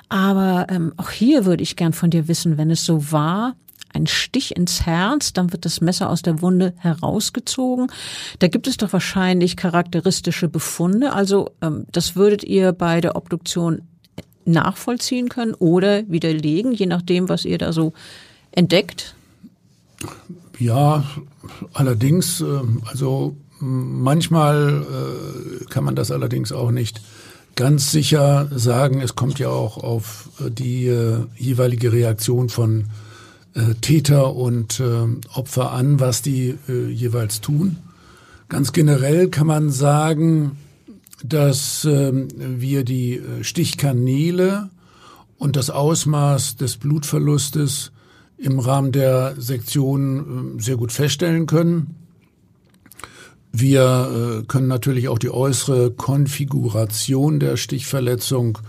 Aber 0.09 0.67
ähm, 0.69 0.93
auch 0.97 1.11
hier 1.11 1.45
würde 1.45 1.63
ich 1.63 1.75
gern 1.75 1.93
von 1.93 2.09
dir 2.09 2.27
wissen, 2.27 2.57
wenn 2.57 2.71
es 2.71 2.85
so 2.85 3.11
war, 3.11 3.55
ein 3.93 4.07
Stich 4.07 4.55
ins 4.55 4.85
Herz, 4.85 5.33
dann 5.33 5.51
wird 5.51 5.65
das 5.65 5.81
Messer 5.81 6.09
aus 6.09 6.21
der 6.21 6.41
Wunde 6.41 6.73
herausgezogen. 6.77 7.87
Da 8.39 8.47
gibt 8.47 8.67
es 8.67 8.77
doch 8.77 8.93
wahrscheinlich 8.93 9.57
charakteristische 9.57 10.47
Befunde. 10.49 11.13
Also 11.13 11.51
ähm, 11.61 11.85
das 11.91 12.15
würdet 12.15 12.43
ihr 12.43 12.73
bei 12.73 13.01
der 13.01 13.15
Obduktion 13.15 13.81
nachvollziehen 14.47 15.29
können 15.29 15.53
oder 15.53 16.09
widerlegen, 16.09 16.71
je 16.73 16.85
nachdem, 16.85 17.29
was 17.29 17.45
ihr 17.45 17.57
da 17.57 17.73
so 17.73 17.93
entdeckt? 18.51 19.15
Ja, 20.59 21.03
allerdings, 21.73 22.41
äh, 22.41 22.45
also 22.85 23.35
manchmal 23.59 24.83
äh, 24.83 25.65
kann 25.65 25.83
man 25.83 25.95
das 25.95 26.11
allerdings 26.11 26.51
auch 26.51 26.71
nicht 26.71 27.01
ganz 27.55 27.91
sicher 27.91 28.49
sagen. 28.53 29.01
Es 29.01 29.15
kommt 29.15 29.39
ja 29.39 29.49
auch 29.49 29.77
auf 29.77 30.29
äh, 30.39 30.49
die 30.51 30.93
jeweilige 31.35 31.91
Reaktion 31.91 32.49
von 32.49 32.85
Täter 33.81 34.35
und 34.35 34.83
Opfer 35.33 35.71
an, 35.71 35.99
was 35.99 36.21
die 36.21 36.53
jeweils 36.67 37.41
tun. 37.41 37.77
Ganz 38.49 38.71
generell 38.71 39.29
kann 39.29 39.47
man 39.47 39.71
sagen, 39.71 40.57
dass 41.23 41.85
ähm, 41.85 42.27
wir 42.37 42.83
die 42.83 43.17
äh, 43.17 43.43
Stichkanäle 43.43 44.69
und 45.37 45.55
das 45.55 45.69
Ausmaß 45.69 46.57
des 46.57 46.77
Blutverlustes 46.77 47.91
im 48.37 48.59
Rahmen 48.59 48.91
der 48.91 49.35
Sektion 49.37 50.57
äh, 50.57 50.61
sehr 50.61 50.77
gut 50.77 50.91
feststellen 50.91 51.45
können. 51.45 51.95
Wir 53.51 54.41
äh, 54.41 54.45
können 54.45 54.67
natürlich 54.67 55.09
auch 55.09 55.17
die 55.17 55.31
äußere 55.31 55.91
Konfiguration 55.91 57.39
der 57.39 57.57
Stichverletzung 57.57 58.59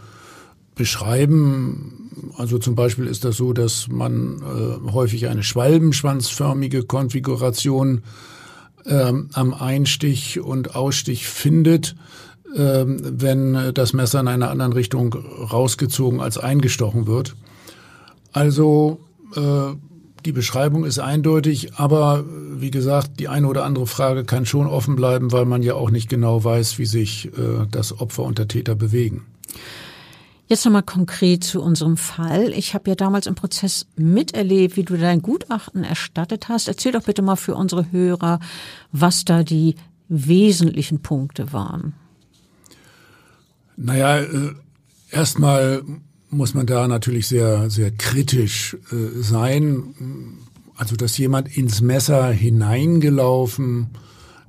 beschreiben. 0.74 2.32
Also 2.38 2.58
zum 2.58 2.74
Beispiel 2.74 3.06
ist 3.06 3.24
das 3.24 3.36
so, 3.36 3.52
dass 3.52 3.88
man 3.88 4.40
äh, 4.40 4.92
häufig 4.92 5.28
eine 5.28 5.42
schwalbenschwanzförmige 5.42 6.84
Konfiguration 6.84 8.02
äh, 8.86 9.12
am 9.32 9.52
Einstich 9.52 10.40
und 10.40 10.74
Ausstich 10.74 11.28
findet. 11.28 11.94
Ähm, 12.56 12.98
wenn 13.02 13.74
das 13.74 13.92
Messer 13.92 14.20
in 14.20 14.28
einer 14.28 14.50
anderen 14.50 14.72
Richtung 14.72 15.12
rausgezogen 15.14 16.20
als 16.20 16.38
eingestochen 16.38 17.06
wird. 17.06 17.36
Also 18.32 19.00
äh, 19.36 19.74
die 20.24 20.32
Beschreibung 20.32 20.84
ist 20.84 20.98
eindeutig, 20.98 21.74
aber 21.74 22.24
wie 22.26 22.70
gesagt, 22.70 23.20
die 23.20 23.28
eine 23.28 23.46
oder 23.46 23.64
andere 23.64 23.86
Frage 23.86 24.24
kann 24.24 24.46
schon 24.46 24.66
offen 24.66 24.96
bleiben, 24.96 25.30
weil 25.30 25.44
man 25.44 25.62
ja 25.62 25.74
auch 25.74 25.90
nicht 25.90 26.08
genau 26.08 26.42
weiß, 26.42 26.78
wie 26.78 26.86
sich 26.86 27.26
äh, 27.26 27.66
das 27.70 28.00
Opfer 28.00 28.24
und 28.24 28.38
der 28.38 28.48
Täter 28.48 28.74
bewegen. 28.74 29.26
Jetzt 30.46 30.64
nochmal 30.64 30.82
konkret 30.82 31.44
zu 31.44 31.60
unserem 31.62 31.98
Fall. 31.98 32.52
Ich 32.54 32.72
habe 32.72 32.88
ja 32.88 32.96
damals 32.96 33.26
im 33.26 33.34
Prozess 33.34 33.86
miterlebt, 33.96 34.78
wie 34.78 34.84
du 34.84 34.96
dein 34.96 35.20
Gutachten 35.20 35.84
erstattet 35.84 36.48
hast. 36.48 36.68
Erzähl 36.68 36.92
doch 36.92 37.02
bitte 37.02 37.20
mal 37.20 37.36
für 37.36 37.54
unsere 37.54 37.92
Hörer, 37.92 38.40
was 38.90 39.26
da 39.26 39.42
die 39.42 39.74
wesentlichen 40.08 41.02
Punkte 41.02 41.52
waren. 41.52 41.92
Naja, 43.78 44.18
äh, 44.18 44.54
erstmal 45.10 45.82
muss 46.30 46.52
man 46.52 46.66
da 46.66 46.88
natürlich 46.88 47.26
sehr, 47.28 47.70
sehr 47.70 47.90
kritisch 47.90 48.76
äh, 48.92 49.22
sein. 49.22 49.94
Also, 50.76 50.96
dass 50.96 51.16
jemand 51.16 51.56
ins 51.56 51.80
Messer 51.80 52.28
hineingelaufen 52.30 53.88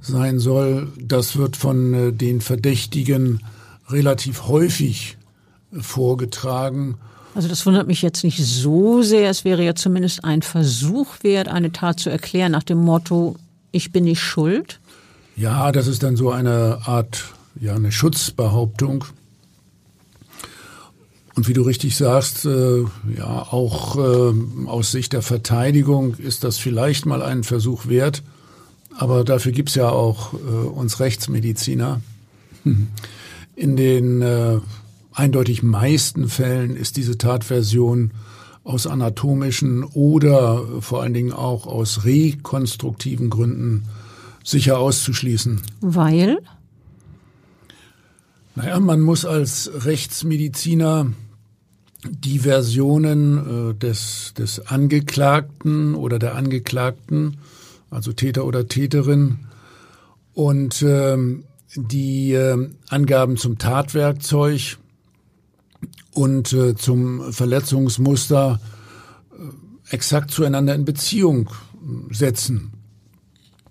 sein 0.02 0.40
soll, 0.40 0.92
das 1.00 1.38
wird 1.38 1.56
von 1.56 1.94
äh, 1.94 2.12
den 2.12 2.42
Verdächtigen 2.42 3.42
relativ 3.90 4.48
häufig 4.48 5.18
vorgetragen. 5.72 6.98
Also 7.36 7.48
das 7.48 7.66
wundert 7.66 7.88
mich 7.88 8.02
jetzt 8.02 8.24
nicht 8.24 8.44
so 8.44 9.02
sehr. 9.02 9.30
Es 9.30 9.46
wäre 9.46 9.64
ja 9.64 9.76
zumindest 9.76 10.24
ein 10.24 10.42
Versuch 10.42 11.08
wert, 11.22 11.48
eine 11.48 11.72
Tat 11.72 12.00
zu 12.00 12.10
erklären 12.10 12.52
nach 12.52 12.64
dem 12.64 12.80
Motto, 12.80 13.36
ich 13.72 13.92
bin 13.92 14.06
nicht 14.06 14.22
schuld. 14.22 14.80
Ja, 15.36 15.72
das 15.72 15.88
ist 15.88 16.04
dann 16.04 16.16
so 16.16 16.32
eine 16.32 16.80
Art, 16.86 17.24
ja, 17.60 17.76
eine 17.76 17.92
Schutzbehauptung. 17.92 19.06
Und 21.40 21.48
wie 21.48 21.54
du 21.54 21.62
richtig 21.62 21.96
sagst, 21.96 22.44
äh, 22.44 22.82
ja, 23.18 23.48
auch 23.50 23.96
äh, 23.96 24.34
aus 24.68 24.92
Sicht 24.92 25.14
der 25.14 25.22
Verteidigung 25.22 26.16
ist 26.16 26.44
das 26.44 26.58
vielleicht 26.58 27.06
mal 27.06 27.22
einen 27.22 27.46
Versuch 27.46 27.88
wert. 27.88 28.24
Aber 28.98 29.24
dafür 29.24 29.54
gibt's 29.54 29.76
ja 29.76 29.88
auch 29.88 30.34
äh, 30.34 30.38
uns 30.38 31.00
Rechtsmediziner. 31.00 32.02
In 33.56 33.78
den 33.78 34.22
äh, 34.22 34.58
eindeutig 35.14 35.64
meisten 35.64 36.28
Fällen 36.28 36.76
ist 36.76 36.98
diese 36.98 37.18
Tatversion 37.18 38.12
aus 38.66 38.86
anatomischen 38.86 39.86
oder 39.86 40.82
vor 40.82 41.02
allen 41.02 41.14
Dingen 41.14 41.32
auch 41.32 41.68
aus 41.68 42.04
rekonstruktiven 42.04 43.30
Gründen 43.30 43.86
sicher 44.44 44.78
auszuschließen. 44.78 45.62
Weil? 45.80 46.40
Naja, 48.56 48.78
man 48.82 49.00
muss 49.00 49.24
als 49.24 49.72
Rechtsmediziner 49.74 51.14
die 52.04 52.40
Versionen 52.40 53.72
äh, 53.72 53.74
des, 53.76 54.34
des 54.38 54.68
Angeklagten 54.68 55.96
oder 55.96 56.20
der 56.20 56.36
Angeklagten, 56.36 57.38
also 57.90 58.14
Täter 58.14 58.46
oder 58.46 58.68
Täterin, 58.68 59.40
und 60.34 60.82
ähm, 60.84 61.44
die 61.76 62.34
äh, 62.34 62.70
Angaben 62.90 63.38
zum 63.38 63.58
Tatwerkzeug 63.58 64.78
und 66.14 66.54
äh, 66.54 66.76
zum 66.76 67.32
Verletzungsmuster 67.34 68.60
äh, 69.32 69.94
exakt 69.94 70.32
zueinander 70.32 70.76
in 70.76 70.86
Beziehung 70.86 71.50
setzen. 72.12 72.72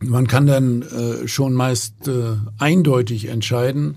Man 0.01 0.27
kann 0.27 0.47
dann 0.47 0.83
äh, 0.83 1.27
schon 1.27 1.55
meist 1.55 2.07
äh, 2.07 2.37
eindeutig 2.59 3.27
entscheiden, 3.27 3.97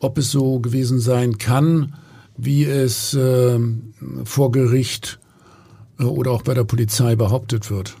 ob 0.00 0.18
es 0.18 0.30
so 0.30 0.58
gewesen 0.58 0.98
sein 0.98 1.38
kann, 1.38 1.94
wie 2.38 2.64
es 2.64 3.12
äh, 3.14 3.58
vor 4.24 4.52
Gericht 4.52 5.18
äh, 5.98 6.04
oder 6.04 6.30
auch 6.30 6.42
bei 6.42 6.54
der 6.54 6.64
Polizei 6.64 7.16
behauptet 7.16 7.70
wird. 7.70 7.96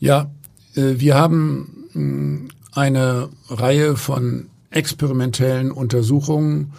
Ja, 0.00 0.30
äh, 0.74 0.94
wir 0.96 1.14
haben 1.14 2.48
äh, 2.74 2.78
eine 2.78 3.28
Reihe 3.48 3.96
von 3.96 4.48
experimentellen 4.70 5.70
Untersuchungen 5.70 6.72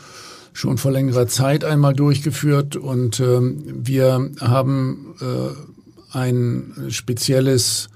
schon 0.54 0.80
vor 0.80 0.92
längerer 0.92 1.28
Zeit 1.28 1.64
einmal 1.64 1.94
durchgeführt 1.94 2.76
und 2.76 3.20
ähm, 3.20 3.64
wir 3.68 4.32
haben 4.40 5.16
äh, 5.22 6.18
ein 6.18 6.74
spezielles 6.90 7.90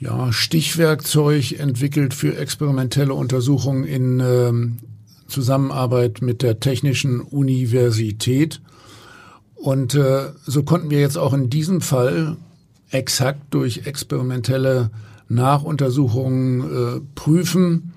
ja, 0.00 0.32
Stichwerkzeug 0.32 1.52
entwickelt 1.52 2.12
für 2.12 2.36
experimentelle 2.36 3.14
Untersuchungen 3.14 3.84
in 3.84 4.18
ähm, 4.18 4.78
Zusammenarbeit 5.30 6.20
mit 6.22 6.42
der 6.42 6.60
Technischen 6.60 7.20
Universität. 7.20 8.60
Und 9.54 9.94
äh, 9.94 10.30
so 10.46 10.62
konnten 10.62 10.90
wir 10.90 11.00
jetzt 11.00 11.18
auch 11.18 11.32
in 11.32 11.50
diesem 11.50 11.80
Fall 11.80 12.36
exakt 12.90 13.42
durch 13.50 13.86
experimentelle 13.86 14.90
Nachuntersuchungen 15.28 16.60
äh, 16.60 17.00
prüfen, 17.14 17.92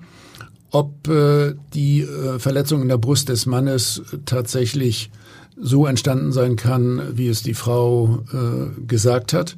ob 0.70 1.08
äh, 1.08 1.54
die 1.72 2.02
äh, 2.02 2.38
Verletzung 2.38 2.82
in 2.82 2.88
der 2.88 2.98
Brust 2.98 3.28
des 3.28 3.46
Mannes 3.46 4.02
tatsächlich 4.24 5.10
so 5.56 5.86
entstanden 5.86 6.32
sein 6.32 6.56
kann, 6.56 7.00
wie 7.16 7.28
es 7.28 7.42
die 7.42 7.54
Frau 7.54 8.24
äh, 8.32 8.80
gesagt 8.86 9.32
hat. 9.32 9.56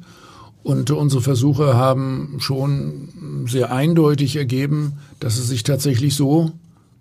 Und 0.63 0.91
unsere 0.91 1.21
Versuche 1.21 1.75
haben 1.75 2.37
schon 2.39 3.45
sehr 3.47 3.71
eindeutig 3.71 4.35
ergeben, 4.35 4.93
dass 5.19 5.37
es 5.37 5.47
sich 5.47 5.63
tatsächlich 5.63 6.13
so 6.15 6.51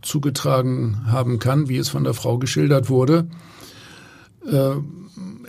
zugetragen 0.06 1.06
haben 1.06 1.38
kann, 1.38 1.68
wie 1.68 1.76
es 1.76 1.88
von 1.88 2.04
der 2.04 2.14
Frau 2.14 2.38
geschildert 2.38 2.88
wurde. 2.88 3.26
Äh, 4.50 4.70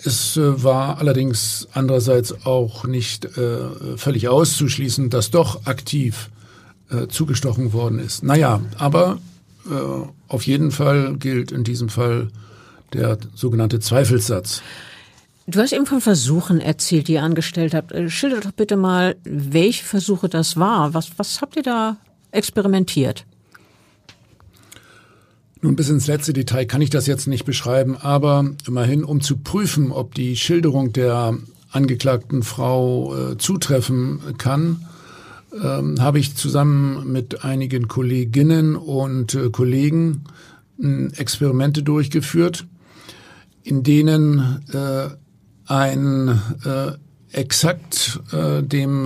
es 0.04 0.38
äh, 0.38 0.64
war 0.64 1.00
allerdings 1.00 1.68
andererseits 1.74 2.46
auch 2.46 2.86
nicht 2.86 3.26
äh, 3.38 3.98
völlig 3.98 4.28
auszuschließen, 4.28 5.10
dass 5.10 5.32
doch 5.32 5.66
aktiv 5.66 6.30
zugestochen 7.10 7.74
worden 7.74 8.00
ist. 8.00 8.24
Naja, 8.24 8.62
aber 8.78 9.18
auf 10.30 10.44
jeden 10.44 10.72
Fall 10.72 11.18
gilt 11.18 11.52
in 11.52 11.66
diesem 11.66 11.90
Fall 11.90 12.30
der 12.94 13.18
sogenannte 13.36 13.82
Zweifelssatz. 13.82 14.62
Du 15.48 15.60
hast 15.60 15.74
eben 15.74 15.86
von 15.86 16.00
Versuchen 16.00 16.62
erzählt, 16.62 17.10
die 17.10 17.16
ihr 17.16 17.24
angestellt 17.24 17.74
habt. 17.74 17.94
Schilder 18.10 18.40
doch 18.40 18.54
bitte 18.54 18.78
mal, 18.78 19.18
welche 19.26 19.84
Versuche 19.84 20.30
das 20.30 20.56
war. 20.56 20.94
Was, 20.94 21.12
was 21.18 21.42
habt 21.42 21.58
ihr 21.58 21.64
da 21.64 21.98
experimentiert? 22.32 23.26
Nun, 25.68 25.76
bis 25.76 25.90
ins 25.90 26.08
letzte 26.08 26.32
Detail 26.32 26.66
kann 26.66 26.80
ich 26.80 26.92
das 26.92 27.08
jetzt 27.08 27.28
nicht 27.28 27.44
beschreiben, 27.44 27.98
aber 27.98 28.52
immerhin, 28.66 29.04
um 29.04 29.20
zu 29.20 29.36
prüfen, 29.36 29.92
ob 29.92 30.16
die 30.16 30.38
Schilderung 30.38 30.94
der 30.94 31.38
angeklagten 31.72 32.42
Frau 32.42 33.14
äh, 33.34 33.38
zutreffen 33.38 34.22
kann, 34.38 34.86
ähm, 35.62 35.98
habe 36.00 36.20
ich 36.20 36.38
zusammen 36.38 37.12
mit 37.12 37.44
einigen 37.44 37.90
Kolleginnen 37.90 38.78
und 38.78 39.36
äh, 39.36 39.50
Kollegen 39.50 40.24
äh, 40.82 41.08
Experimente 41.18 41.84
durchgeführt, 41.84 42.66
in 43.62 43.84
denen 43.84 44.64
äh, 44.72 45.10
ein 45.66 46.30
äh, 46.64 46.94
exakt 47.34 48.22
äh, 48.32 48.64
dem 48.64 49.06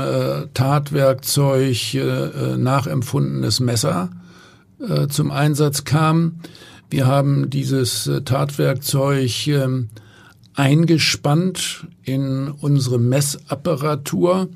Tatwerkzeug 0.54 1.98
nachempfundenes 2.60 3.60
Messer 3.62 4.12
äh, 4.88 5.08
zum 5.08 5.32
Einsatz 5.32 5.84
kam. 5.84 6.40
Wir 6.90 7.08
haben 7.08 7.50
dieses 7.50 8.08
äh, 8.08 8.22
Tatwerkzeug 8.22 9.48
äh, 9.48 9.68
eingespannt 10.56 11.88
in 12.04 12.50
unsere 12.50 13.00
Messapparatur 13.00 14.50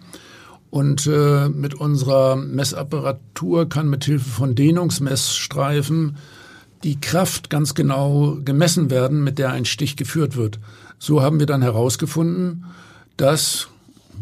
und 0.69 1.07
äh, 1.07 1.47
mit 1.47 1.75
unserer 1.75 2.35
Messapparatur 2.35 3.69
kann 3.69 3.89
mit 3.89 4.03
Hilfe 4.03 4.29
von 4.29 4.55
Dehnungsmessstreifen 4.55 6.17
die 6.83 6.99
Kraft 6.99 7.49
ganz 7.49 7.73
genau 7.73 8.37
gemessen 8.43 8.89
werden, 8.89 9.23
mit 9.23 9.39
der 9.39 9.51
ein 9.51 9.65
Stich 9.65 9.95
geführt 9.95 10.35
wird. 10.35 10.59
So 10.99 11.21
haben 11.21 11.39
wir 11.39 11.45
dann 11.45 11.61
herausgefunden, 11.61 12.65
dass, 13.17 13.69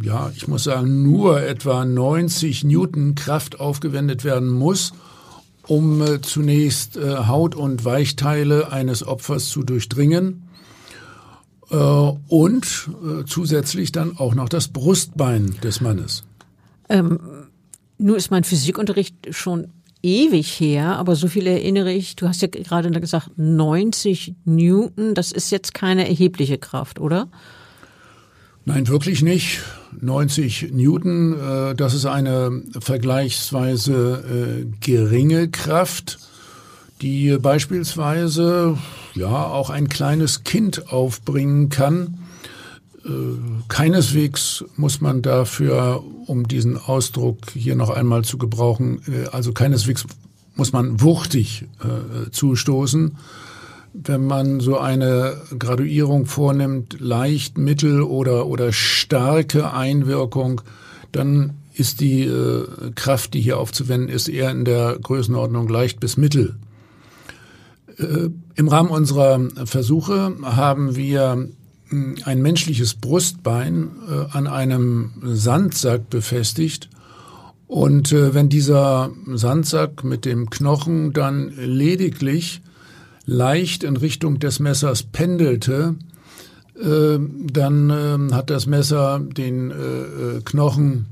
ja, 0.02 0.32
ich 0.36 0.48
muss 0.48 0.66
sagen, 0.66 1.04
nur 1.04 1.42
etwa 1.42 1.84
90 1.86 2.64
Newton 2.64 3.16
Kraft 3.16 3.60
aufgewendet 3.60 4.24
werden 4.24 4.50
muss, 4.50 4.94
um 5.68 6.02
äh, 6.02 6.22
zunächst 6.22 6.98
äh, 6.98 7.28
Haut 7.28 7.56
und 7.56 7.86
Weichteile 7.86 8.72
eines 8.72 9.06
Opfers 9.06 9.50
zu 9.50 9.64
durchdringen 9.64 10.44
äh, 11.70 11.76
und 11.76 12.90
zusätzlich 13.26 13.92
dann 13.92 14.18
auch 14.18 14.36
noch 14.36 14.50
das 14.50 14.68
Brustbein 14.68 15.56
des 15.64 15.82
Mannes. 15.82 16.24
Ähm, 16.90 17.20
nur 17.98 18.18
ist 18.18 18.32
mein 18.32 18.44
Physikunterricht 18.44 19.16
schon 19.32 19.68
ewig 20.02 20.60
her, 20.60 20.98
aber 20.98 21.16
so 21.16 21.28
viel 21.28 21.48
erinnere 21.48 21.92
ich. 21.94 22.16
Du 22.16 22.28
hast 22.28 22.42
ja 22.42 22.50
gerade 22.50 22.92
gesagt 23.00 23.32
90 23.38 24.36
Newton. 24.44 25.16
Das 25.16 25.32
ist 25.32 25.50
jetzt 25.52 25.74
keine 25.74 26.08
erhebliche 26.08 26.58
Kraft, 26.58 27.00
oder? 27.00 27.30
Nein, 28.66 28.88
wirklich 28.88 29.22
nicht. 29.22 29.62
90 30.00 30.72
Newton, 30.72 31.34
äh, 31.34 31.76
das 31.76 31.94
ist 31.94 32.06
eine 32.06 32.62
vergleichsweise 32.80 34.64
äh, 34.64 34.66
geringe 34.80 35.50
Kraft, 35.50 36.20
die 37.02 37.38
beispielsweise 37.38 38.78
ja 39.16 39.48
auch 39.48 39.70
ein 39.70 39.90
kleines 39.90 40.46
Kind 40.46 40.92
aufbringen 40.92 41.70
kann. 41.70 42.20
Äh, 43.06 43.10
keineswegs 43.68 44.64
muss 44.78 45.02
man 45.02 45.22
dafür, 45.22 46.02
um 46.26 46.48
diesen 46.48 46.78
Ausdruck 46.78 47.52
hier 47.54 47.76
noch 47.76 47.90
einmal 47.90 48.24
zu 48.24 48.38
gebrauchen, 48.38 49.02
also 49.34 49.52
keineswegs 49.52 50.06
muss 50.56 50.72
man 50.72 51.02
wuchtig 51.02 51.66
zustoßen 52.32 53.18
wenn 53.94 54.26
man 54.26 54.60
so 54.60 54.80
eine 54.80 55.38
Graduierung 55.58 56.26
vornimmt, 56.26 57.00
leicht, 57.00 57.58
mittel 57.58 58.02
oder, 58.02 58.48
oder 58.48 58.74
starke 58.74 59.72
Einwirkung, 59.72 60.62
dann 61.12 61.54
ist 61.76 62.02
die 62.02 62.24
äh, 62.24 62.68
Kraft, 62.96 63.34
die 63.34 63.42
hier 63.42 63.60
aufzuwenden 63.60 64.10
ist, 64.10 64.28
eher 64.28 64.52
in 64.52 64.66
der 64.66 64.98
Größenordnung 65.02 65.68
leicht 65.68 66.00
bis 66.00 66.18
mittel. 66.18 66.56
Äh, 67.98 68.30
Im 68.56 68.68
Rahmen 68.68 68.90
unserer 68.90 69.40
Versuche 69.66 70.36
haben 70.42 70.96
wir 70.96 71.48
hm, 71.90 72.16
ein 72.26 72.42
menschliches 72.42 72.96
Brustbein 72.96 73.92
äh, 74.10 74.36
an 74.36 74.48
einem 74.48 75.12
Sandsack 75.24 76.10
befestigt. 76.10 76.90
Und 77.68 78.12
äh, 78.12 78.34
wenn 78.34 78.50
dieser 78.50 79.12
Sandsack 79.34 80.04
mit 80.04 80.26
dem 80.26 80.50
Knochen 80.50 81.14
dann 81.14 81.54
lediglich 81.58 82.62
leicht 83.26 83.84
in 83.84 83.98
Richtung 83.98 84.40
des 84.40 84.60
Messers 84.60 85.04
pendelte, 85.04 85.96
äh, 86.80 87.20
dann 87.20 87.90
äh, 87.90 88.34
hat 88.34 88.50
das 88.50 88.66
Messer 88.66 89.20
den 89.20 89.72
äh, 89.72 89.74
äh, 89.76 90.42
Knochen 90.44 91.06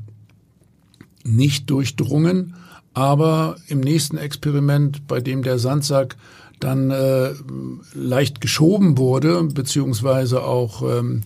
nicht 1.23 1.69
durchdrungen, 1.69 2.55
aber 2.93 3.55
im 3.67 3.79
nächsten 3.79 4.17
Experiment, 4.17 5.07
bei 5.07 5.21
dem 5.21 5.43
der 5.43 5.59
Sandsack 5.59 6.17
dann 6.59 6.91
äh, 6.91 7.31
leicht 7.93 8.41
geschoben 8.41 8.97
wurde, 8.97 9.43
beziehungsweise 9.43 10.43
auch 10.43 10.81
ähm, 10.81 11.21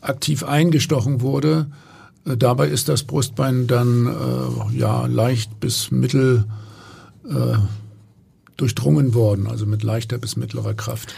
aktiv 0.00 0.44
eingestochen 0.44 1.20
wurde, 1.20 1.66
dabei 2.24 2.68
ist 2.68 2.88
das 2.88 3.02
Brustbein 3.02 3.66
dann 3.66 4.14
ja 4.74 5.06
leicht 5.06 5.58
bis 5.60 5.90
mittel 5.90 6.44
durchdrungen 8.60 9.14
worden, 9.14 9.46
also 9.46 9.66
mit 9.66 9.82
leichter 9.82 10.18
bis 10.18 10.36
mittlerer 10.36 10.74
Kraft. 10.74 11.14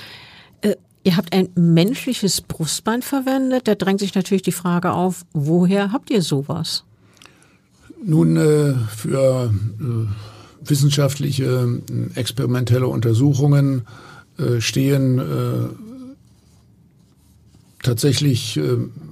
Äh, 0.60 0.76
ihr 1.04 1.16
habt 1.16 1.32
ein 1.34 1.48
menschliches 1.54 2.40
Brustbein 2.40 3.02
verwendet. 3.02 3.68
Da 3.68 3.74
drängt 3.74 4.00
sich 4.00 4.14
natürlich 4.14 4.42
die 4.42 4.52
Frage 4.52 4.92
auf, 4.92 5.24
woher 5.32 5.92
habt 5.92 6.10
ihr 6.10 6.22
sowas? 6.22 6.84
Nun, 8.04 8.36
äh, 8.36 8.74
für 8.96 9.52
äh, 9.80 10.68
wissenschaftliche, 10.68 11.44
äh, 11.44 12.18
experimentelle 12.18 12.88
Untersuchungen 12.88 13.82
äh, 14.38 14.60
stehen 14.60 15.18
äh, 15.18 15.22
tatsächlich 17.82 18.60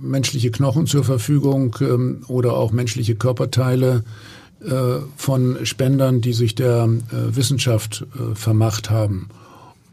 menschliche 0.00 0.52
Knochen 0.52 0.86
zur 0.86 1.02
Verfügung 1.02 1.74
ähm, 1.80 2.22
oder 2.28 2.52
auch 2.52 2.70
menschliche 2.70 3.16
Körperteile, 3.16 4.04
von 5.16 5.64
Spendern, 5.64 6.20
die 6.20 6.34
sich 6.34 6.54
der 6.54 6.84
äh, 6.84 7.34
Wissenschaft 7.34 8.04
äh, 8.14 8.34
vermacht 8.34 8.90
haben. 8.90 9.28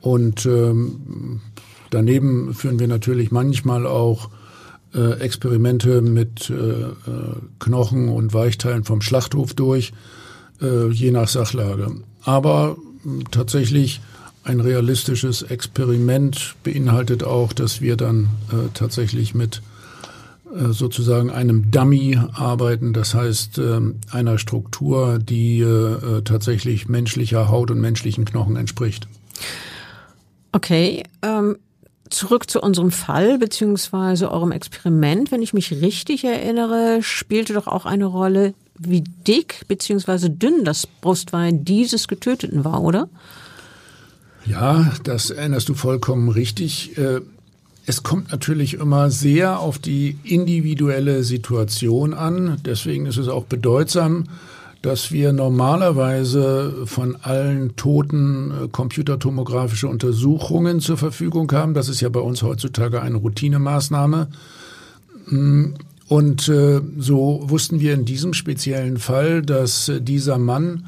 Und 0.02 0.46
ähm, 0.46 1.42
daneben 1.90 2.54
führen 2.54 2.80
wir 2.80 2.88
natürlich 2.88 3.32
manchmal 3.32 3.86
auch 3.86 4.30
Experimente 5.20 6.02
mit 6.02 6.52
Knochen 7.60 8.08
und 8.08 8.34
Weichteilen 8.34 8.86
vom 8.86 9.02
Schlachthof 9.02 9.54
durch, 9.54 9.92
je 10.62 11.12
nach 11.12 11.28
Sachlage. 11.28 11.92
Aber 12.24 12.78
tatsächlich 13.30 14.00
ein 14.44 14.62
realistisches 14.62 15.44
Experiment 15.44 16.56
beinhaltet 16.64 17.24
auch, 17.24 17.52
dass 17.52 17.82
wir 17.82 17.98
dann 17.98 18.30
tatsächlich 18.74 19.36
mit 19.36 19.58
äh, 19.58 19.77
sozusagen 20.70 21.30
einem 21.30 21.72
Dummy 21.72 22.18
arbeiten, 22.34 22.94
das 22.94 23.14
heißt 23.14 23.58
ähm, 23.58 23.96
einer 24.12 24.38
Struktur, 24.38 25.20
die 25.20 25.60
äh, 25.60 26.22
tatsächlich 26.24 26.88
menschlicher 26.88 27.50
Haut 27.50 27.72
und 27.72 27.80
menschlichen 27.80 28.26
Knochen 28.26 28.56
entspricht. 28.56 29.08
Okay, 30.52 31.04
ähm, 31.22 31.58
zurück 32.10 32.50
zu 32.50 32.62
unserem 32.62 32.92
Fall 32.92 33.38
beziehungsweise 33.38 34.32
eurem 34.32 34.52
Experiment. 34.52 35.32
Wenn 35.32 35.42
ich 35.42 35.54
mich 35.54 35.72
richtig 35.72 36.24
erinnere, 36.24 37.00
spielte 37.02 37.54
doch 37.54 37.68
auch 37.68 37.86
eine 37.86 38.06
Rolle, 38.06 38.54
wie 38.80 39.02
dick 39.02 39.66
beziehungsweise 39.68 40.30
dünn 40.30 40.64
das 40.64 40.88
Brustwein 40.88 41.66
dieses 41.66 42.08
Getöteten 42.08 42.64
war, 42.64 42.82
oder? 42.82 43.10
Ja, 44.46 44.94
das 45.04 45.30
erinnerst 45.30 45.68
du 45.68 45.74
vollkommen 45.74 46.30
richtig. 46.30 46.98
Es 47.90 48.04
kommt 48.04 48.34
natürlich 48.34 48.74
immer 48.74 49.10
sehr 49.10 49.62
auf 49.62 49.80
die 49.80 50.18
individuelle 50.26 51.24
Situation 51.24 52.14
an. 52.14 52.58
Deswegen 52.66 53.06
ist 53.06 53.16
es 53.16 53.30
auch 53.30 53.46
bedeutsam, 53.46 54.26
dass 54.82 55.14
wir 55.14 55.32
normalerweise 55.32 56.86
von 56.86 57.16
allen 57.22 57.78
Toten 57.78 58.52
äh, 58.52 58.68
computertomografische 58.68 59.88
Untersuchungen 59.88 60.82
zur 60.82 60.98
Verfügung 60.98 61.50
haben. 61.54 61.74
Das 61.74 61.88
ist 61.88 62.02
ja 62.02 62.10
bei 62.10 62.20
uns 62.20 62.44
heutzutage 62.44 63.02
eine 63.02 63.16
Routinemaßnahme. 63.16 64.28
Mm, 65.28 65.68
und 66.10 66.50
äh, 66.50 66.82
so 66.98 67.40
wussten 67.44 67.80
wir 67.80 67.94
in 67.94 68.04
diesem 68.04 68.34
speziellen 68.34 68.98
Fall, 68.98 69.42
dass 69.42 69.88
äh, 69.88 70.02
dieser 70.02 70.38
Mann 70.38 70.88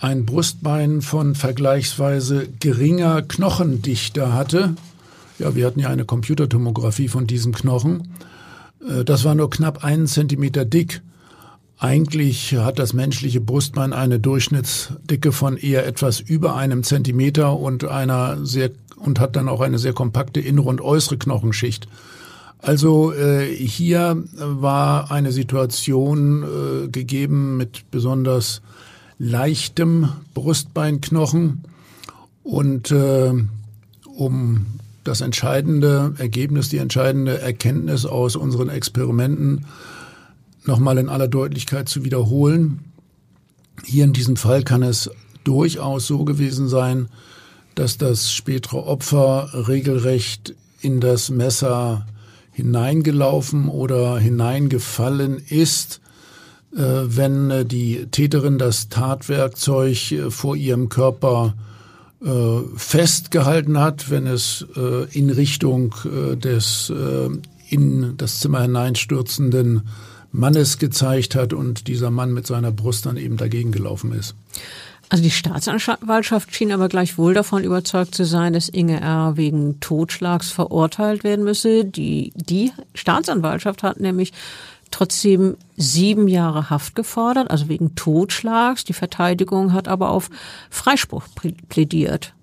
ein 0.00 0.26
Brustbein 0.26 1.00
von 1.00 1.36
vergleichsweise 1.36 2.48
geringer 2.58 3.22
Knochendichte 3.22 4.34
hatte 4.34 4.74
ja, 5.38 5.54
wir 5.54 5.66
hatten 5.66 5.80
ja 5.80 5.88
eine 5.88 6.04
Computertomographie 6.04 7.08
von 7.08 7.26
diesem 7.26 7.52
Knochen. 7.52 8.14
Äh, 8.88 9.04
das 9.04 9.24
war 9.24 9.34
nur 9.34 9.50
knapp 9.50 9.84
einen 9.84 10.06
Zentimeter 10.06 10.64
dick. 10.64 11.02
Eigentlich 11.78 12.54
hat 12.54 12.78
das 12.78 12.92
menschliche 12.92 13.40
Brustbein 13.40 13.92
eine 13.92 14.20
Durchschnittsdicke 14.20 15.32
von 15.32 15.56
eher 15.56 15.86
etwas 15.86 16.20
über 16.20 16.54
einem 16.54 16.84
Zentimeter 16.84 17.58
und 17.58 17.84
einer 17.84 18.44
sehr 18.46 18.70
und 18.96 19.20
hat 19.20 19.36
dann 19.36 19.48
auch 19.48 19.60
eine 19.60 19.78
sehr 19.78 19.92
kompakte 19.92 20.40
innere 20.40 20.68
und 20.68 20.80
äußere 20.80 21.18
Knochenschicht. 21.18 21.88
Also 22.58 23.12
äh, 23.12 23.54
hier 23.54 24.24
war 24.38 25.10
eine 25.10 25.32
Situation 25.32 26.42
äh, 26.42 26.88
gegeben 26.88 27.58
mit 27.58 27.90
besonders 27.90 28.62
leichtem 29.18 30.08
Brustbeinknochen. 30.32 31.64
Und 32.42 32.90
äh, 32.90 33.32
um 34.16 34.66
das 35.04 35.20
entscheidende 35.20 36.14
Ergebnis, 36.18 36.68
die 36.70 36.78
entscheidende 36.78 37.40
Erkenntnis 37.40 38.06
aus 38.06 38.36
unseren 38.36 38.68
Experimenten 38.70 39.66
nochmal 40.64 40.98
in 40.98 41.08
aller 41.08 41.28
Deutlichkeit 41.28 41.88
zu 41.88 42.04
wiederholen. 42.04 42.80
Hier 43.84 44.04
in 44.04 44.12
diesem 44.12 44.36
Fall 44.36 44.62
kann 44.62 44.82
es 44.82 45.10
durchaus 45.44 46.06
so 46.06 46.24
gewesen 46.24 46.68
sein, 46.68 47.08
dass 47.74 47.98
das 47.98 48.32
spätere 48.32 48.86
Opfer 48.86 49.50
regelrecht 49.68 50.54
in 50.80 51.00
das 51.00 51.30
Messer 51.30 52.06
hineingelaufen 52.52 53.68
oder 53.68 54.18
hineingefallen 54.18 55.42
ist, 55.48 56.00
äh, 56.74 56.78
wenn 56.78 57.50
äh, 57.50 57.64
die 57.64 58.06
Täterin 58.10 58.58
das 58.58 58.88
Tatwerkzeug 58.88 60.12
äh, 60.12 60.30
vor 60.30 60.54
ihrem 60.54 60.88
Körper 60.88 61.54
festgehalten 62.76 63.78
hat, 63.78 64.10
wenn 64.10 64.26
es 64.26 64.64
in 65.12 65.30
Richtung 65.30 65.94
des 66.04 66.92
in 67.68 68.16
das 68.16 68.40
Zimmer 68.40 68.62
hineinstürzenden 68.62 69.88
Mannes 70.32 70.78
gezeigt 70.78 71.34
hat 71.34 71.52
und 71.52 71.86
dieser 71.86 72.10
Mann 72.10 72.32
mit 72.32 72.46
seiner 72.46 72.72
Brust 72.72 73.06
dann 73.06 73.16
eben 73.16 73.36
dagegen 73.36 73.72
gelaufen 73.72 74.12
ist. 74.12 74.34
Also 75.10 75.22
die 75.22 75.30
Staatsanwaltschaft 75.30 76.54
schien 76.54 76.72
aber 76.72 76.88
gleichwohl 76.88 77.34
davon 77.34 77.62
überzeugt 77.62 78.14
zu 78.14 78.24
sein, 78.24 78.52
dass 78.52 78.68
Inge 78.68 79.00
R. 79.00 79.36
wegen 79.36 79.78
Totschlags 79.80 80.50
verurteilt 80.50 81.24
werden 81.24 81.44
müsse. 81.44 81.84
Die, 81.84 82.32
die 82.34 82.72
Staatsanwaltschaft 82.94 83.82
hat 83.82 84.00
nämlich 84.00 84.32
trotzdem 84.94 85.56
sieben 85.76 86.28
Jahre 86.28 86.70
Haft 86.70 86.94
gefordert, 86.94 87.50
also 87.50 87.68
wegen 87.68 87.94
Totschlags. 87.94 88.84
Die 88.84 88.92
Verteidigung 88.92 89.72
hat 89.72 89.88
aber 89.88 90.10
auf 90.10 90.30
Freispruch 90.70 91.24
plädiert. 91.68 92.34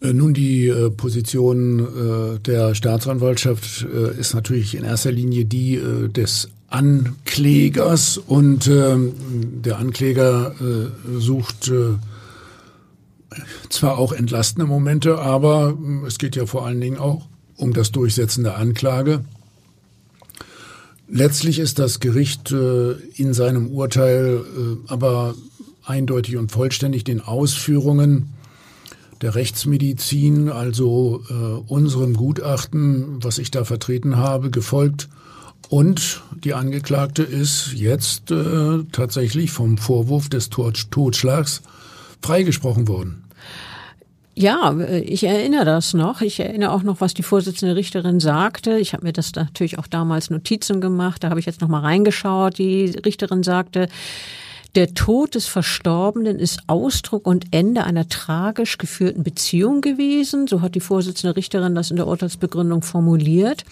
Äh, 0.00 0.12
nun, 0.12 0.34
die 0.34 0.68
äh, 0.68 0.90
Position 0.90 1.80
äh, 1.80 2.38
der 2.40 2.74
Staatsanwaltschaft 2.74 3.82
ist 4.18 4.34
natürlich 4.34 4.76
in 4.76 4.84
erster 4.84 5.12
Linie 5.12 5.44
die 5.44 5.80
des 6.08 6.48
Anklägers 6.68 8.18
und 8.18 8.66
ähm, 8.66 9.14
der 9.62 9.78
Ankläger 9.78 10.54
sucht 11.18 11.72
zwar 13.70 13.98
auch 13.98 14.12
entlastende 14.12 14.66
Momente, 14.66 15.18
aber 15.18 15.76
es 16.06 16.18
geht 16.18 16.36
ja 16.36 16.46
vor 16.46 16.66
allen 16.66 16.80
Dingen 16.80 16.98
auch 16.98 17.26
um 17.56 17.72
das 17.72 17.90
Durchsetzen 17.90 18.44
der 18.44 18.58
Anklage. 18.58 19.24
Letztlich 21.10 21.58
ist 21.58 21.78
das 21.78 22.00
Gericht 22.00 22.52
in 22.52 23.32
seinem 23.32 23.68
Urteil 23.70 24.44
aber 24.88 25.34
eindeutig 25.84 26.36
und 26.36 26.52
vollständig 26.52 27.04
den 27.04 27.20
Ausführungen 27.20 28.34
der 29.20 29.34
Rechtsmedizin, 29.34 30.48
also 30.48 31.22
äh, 31.28 31.32
unserem 31.72 32.14
Gutachten, 32.14 33.22
was 33.22 33.38
ich 33.38 33.50
da 33.50 33.64
vertreten 33.64 34.16
habe, 34.16 34.50
gefolgt. 34.50 35.08
Und 35.68 36.22
die 36.44 36.54
Angeklagte 36.54 37.24
ist 37.24 37.72
jetzt 37.74 38.30
äh, 38.30 38.84
tatsächlich 38.92 39.50
vom 39.50 39.76
Vorwurf 39.76 40.28
des 40.28 40.50
Totschlags 40.50 41.62
freigesprochen 42.22 42.88
worden. 42.88 43.24
Ja, 44.40 44.72
ich 45.02 45.24
erinnere 45.24 45.64
das 45.64 45.94
noch. 45.94 46.20
Ich 46.20 46.38
erinnere 46.38 46.70
auch 46.70 46.84
noch, 46.84 47.00
was 47.00 47.12
die 47.12 47.24
Vorsitzende 47.24 47.74
Richterin 47.74 48.20
sagte. 48.20 48.78
Ich 48.78 48.92
habe 48.92 49.04
mir 49.04 49.12
das 49.12 49.34
natürlich 49.34 49.80
auch 49.80 49.88
damals 49.88 50.30
Notizen 50.30 50.80
gemacht. 50.80 51.24
Da 51.24 51.30
habe 51.30 51.40
ich 51.40 51.46
jetzt 51.46 51.60
noch 51.60 51.66
mal 51.66 51.80
reingeschaut. 51.80 52.56
Die 52.56 52.84
Richterin 53.04 53.42
sagte, 53.42 53.88
der 54.78 54.94
Tod 54.94 55.34
des 55.34 55.48
Verstorbenen 55.48 56.38
ist 56.38 56.60
Ausdruck 56.68 57.26
und 57.26 57.46
Ende 57.50 57.82
einer 57.82 58.08
tragisch 58.08 58.78
geführten 58.78 59.24
Beziehung 59.24 59.80
gewesen. 59.80 60.46
So 60.46 60.60
hat 60.60 60.76
die 60.76 60.80
Vorsitzende 60.80 61.34
Richterin 61.34 61.74
das 61.74 61.90
in 61.90 61.96
der 61.96 62.06
Urteilsbegründung 62.06 62.82
formuliert. 62.82 63.64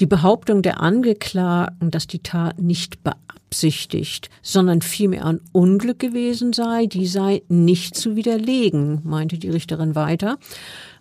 Die 0.00 0.06
Behauptung 0.06 0.62
der 0.62 0.80
Angeklagten, 0.80 1.90
dass 1.90 2.06
die 2.06 2.20
Tat 2.20 2.58
nicht 2.58 3.04
beabsichtigt, 3.04 4.30
sondern 4.40 4.80
vielmehr 4.80 5.26
ein 5.26 5.40
Unglück 5.52 5.98
gewesen 5.98 6.54
sei, 6.54 6.86
die 6.86 7.06
sei 7.06 7.42
nicht 7.48 7.94
zu 7.94 8.16
widerlegen, 8.16 9.02
meinte 9.04 9.36
die 9.36 9.50
Richterin 9.50 9.94
weiter. 9.94 10.38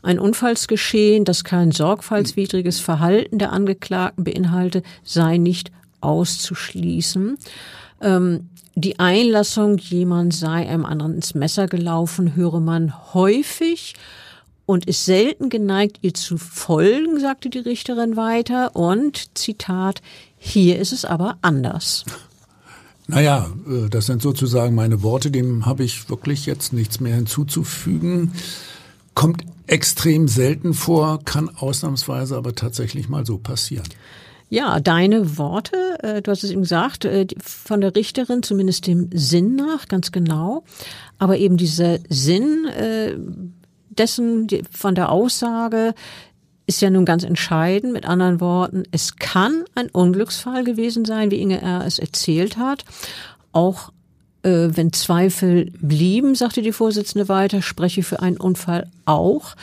Ein 0.02 0.20
Unfallsgeschehen, 0.20 1.24
das 1.24 1.46
kein 1.46 1.72
sorgfaltswidriges 1.72 2.82
Verhalten 2.82 3.40
der 3.40 3.54
Angeklagten 3.54 4.26
beinhalte, 4.26 4.84
sei 5.06 5.38
nicht 5.38 5.72
auszuschließen. 6.02 7.38
Ähm, 8.02 8.50
die 8.80 9.00
Einlassung, 9.00 9.78
jemand 9.78 10.34
sei 10.34 10.68
einem 10.68 10.86
anderen 10.86 11.16
ins 11.16 11.36
Messer 11.36 11.68
gelaufen, 11.68 12.36
höre 12.36 12.60
man 12.60 13.14
häufig 13.14 13.96
und 14.66 14.86
ist 14.86 15.06
selten 15.06 15.50
geneigt, 15.50 15.98
ihr 16.02 16.14
zu 16.14 16.38
folgen, 16.38 17.20
sagte 17.20 17.50
die 17.50 17.60
Richterin 17.60 18.16
weiter. 18.16 18.76
Und 18.76 19.38
Zitat, 19.38 20.02
hier 20.38 20.80
ist 20.80 20.94
es 20.94 21.06
aber 21.06 21.38
anders. 21.42 22.06
Naja, 23.08 23.50
äh, 23.68 23.90
das 23.90 24.06
sind 24.06 24.22
sozusagen 24.22 24.76
meine 24.76 25.02
Worte, 25.02 25.32
dem 25.32 25.66
habe 25.66 25.84
ich 25.84 26.10
wirklich 26.10 26.46
jetzt 26.46 26.74
nichts 26.74 27.00
mehr 27.00 27.16
hinzuzufügen. 27.16 28.34
Kommt 29.16 29.44
extrem 29.66 30.28
selten 30.28 30.74
vor, 30.74 31.20
kann 31.26 31.50
ausnahmsweise 31.50 32.38
aber 32.38 32.54
tatsächlich 32.54 33.10
mal 33.10 33.26
so 33.26 33.40
passieren. 33.40 33.88
Ja, 34.50 34.80
deine 34.80 35.38
Worte, 35.38 35.78
äh, 36.02 36.22
du 36.24 36.32
hast 36.32 36.44
es 36.44 36.50
eben 36.50 36.62
gesagt, 36.62 37.06
äh, 37.06 37.28
von 37.40 37.82
der 37.82 37.96
Richterin 37.96 38.42
zumindest 38.42 38.88
dem 38.88 39.10
Sinn 39.14 39.56
nach, 39.56 39.88
ganz 39.88 40.12
genau. 40.12 40.64
Aber 41.20 41.38
eben 41.38 41.56
dieser 41.56 42.00
Sinn 42.10 42.66
äh, 42.66 43.16
dessen, 43.90 44.48
von 44.72 44.96
der 44.96 45.12
Aussage, 45.12 45.94
ist 46.66 46.82
ja 46.82 46.90
nun 46.90 47.06
ganz 47.06 47.24
entscheidend. 47.24 47.94
Mit 47.94 48.06
anderen 48.06 48.40
Worten, 48.42 48.84
es 48.92 49.18
kann 49.18 49.66
ein 49.76 49.90
Unglücksfall 49.90 50.64
gewesen 50.64 51.06
sein, 51.06 51.32
wie 51.32 51.42
Inge 51.42 51.62
R. 51.62 51.84
es 51.86 52.00
erzählt 52.00 52.58
hat. 52.58 52.86
Auch 53.52 53.92
äh, 54.44 54.70
wenn 54.72 54.94
Zweifel 54.94 55.72
blieben, 55.80 56.36
sagte 56.36 56.62
die 56.62 56.72
Vorsitzende 56.72 57.28
weiter, 57.28 57.62
spreche 57.62 58.04
für 58.04 58.22
einen 58.22 58.38
Unfall 58.38 58.88
auch 59.06 59.56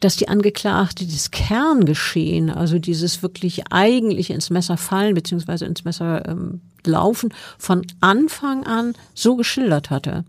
dass 0.00 0.16
die 0.16 0.28
Angeklagte 0.28 1.06
das 1.06 1.30
Kerngeschehen, 1.30 2.50
also 2.50 2.78
dieses 2.78 3.22
wirklich 3.22 3.64
eigentlich 3.70 4.30
ins 4.30 4.50
Messer 4.50 4.76
fallen 4.76 5.14
beziehungsweise 5.14 5.66
ins 5.66 5.84
Messer 5.84 6.26
ähm, 6.28 6.60
laufen, 6.84 7.32
von 7.58 7.86
Anfang 8.00 8.64
an 8.64 8.94
so 9.14 9.36
geschildert 9.36 9.90
hatte. 9.90 10.24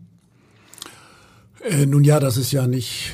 Äh, 1.63 1.85
nun 1.85 2.03
ja, 2.03 2.19
das 2.19 2.37
ist 2.37 2.51
ja 2.51 2.67
nicht 2.67 3.13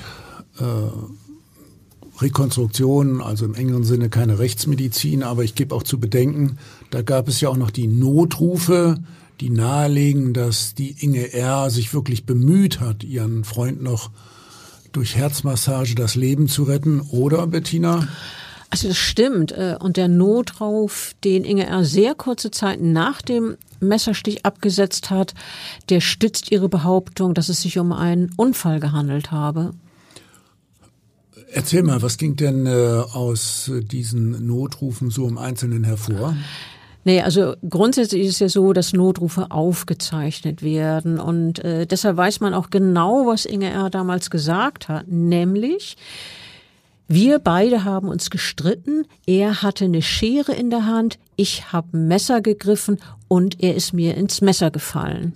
äh, 0.59 2.21
Rekonstruktion, 2.21 3.21
also 3.21 3.45
im 3.45 3.53
engeren 3.53 3.83
Sinne 3.83 4.09
keine 4.09 4.39
Rechtsmedizin, 4.39 5.23
aber 5.23 5.43
ich 5.43 5.55
gebe 5.55 5.75
auch 5.75 5.83
zu 5.83 5.99
bedenken, 5.99 6.57
da 6.89 7.01
gab 7.01 7.27
es 7.27 7.41
ja 7.41 7.49
auch 7.49 7.57
noch 7.57 7.71
die 7.71 7.87
Notrufe, 7.87 8.97
die 9.39 9.51
nahelegen, 9.51 10.33
dass 10.33 10.73
die 10.73 10.95
Inge 10.99 11.33
R. 11.33 11.69
sich 11.69 11.93
wirklich 11.93 12.25
bemüht 12.25 12.79
hat, 12.79 13.03
ihren 13.03 13.43
Freund 13.43 13.83
noch 13.83 14.09
durch 14.91 15.15
Herzmassage 15.15 15.95
das 15.95 16.15
Leben 16.15 16.47
zu 16.47 16.63
retten, 16.63 17.01
oder 17.01 17.47
Bettina? 17.47 18.07
Also 18.69 18.89
das 18.89 18.97
stimmt. 18.97 19.51
Äh, 19.51 19.77
und 19.79 19.97
der 19.97 20.07
Notruf, 20.07 21.13
den 21.23 21.43
Inge 21.43 21.67
R. 21.67 21.85
sehr 21.85 22.15
kurze 22.15 22.51
Zeit 22.51 22.81
nach 22.81 23.21
dem 23.21 23.57
Messerstich 23.79 24.45
abgesetzt 24.45 25.09
hat, 25.09 25.33
der 25.89 26.01
stützt 26.01 26.51
ihre 26.51 26.69
Behauptung, 26.69 27.33
dass 27.33 27.49
es 27.49 27.61
sich 27.61 27.77
um 27.79 27.91
einen 27.91 28.31
Unfall 28.35 28.79
gehandelt 28.79 29.31
habe. 29.31 29.73
Erzähl 31.51 31.83
mal, 31.83 32.01
was 32.01 32.17
ging 32.17 32.35
denn 32.35 32.65
äh, 32.65 32.71
aus 33.13 33.71
diesen 33.83 34.45
Notrufen 34.45 35.11
so 35.11 35.27
im 35.27 35.37
Einzelnen 35.37 35.83
hervor? 35.85 36.35
Nee, 37.07 37.21
also 37.21 37.55
grundsätzlich 37.69 38.23
ist 38.23 38.33
es 38.33 38.39
ja 38.39 38.49
so, 38.49 38.73
dass 38.73 38.91
Notrufe 38.91 39.49
aufgezeichnet 39.49 40.61
werden 40.61 41.21
und 41.21 41.63
äh, 41.63 41.87
deshalb 41.87 42.17
weiß 42.17 42.41
man 42.41 42.53
auch 42.53 42.69
genau, 42.69 43.25
was 43.25 43.45
Inge 43.45 43.69
R. 43.69 43.89
damals 43.89 44.29
gesagt 44.29 44.89
hat, 44.89 45.07
nämlich 45.07 45.95
wir 47.07 47.39
beide 47.39 47.85
haben 47.85 48.09
uns 48.09 48.29
gestritten, 48.29 49.05
er 49.25 49.61
hatte 49.61 49.85
eine 49.85 50.01
Schere 50.01 50.51
in 50.51 50.69
der 50.69 50.85
Hand, 50.85 51.17
ich 51.37 51.71
habe 51.71 51.95
Messer 51.95 52.41
gegriffen 52.41 52.99
und 53.29 53.63
er 53.63 53.75
ist 53.75 53.93
mir 53.93 54.15
ins 54.15 54.41
Messer 54.41 54.69
gefallen. 54.69 55.31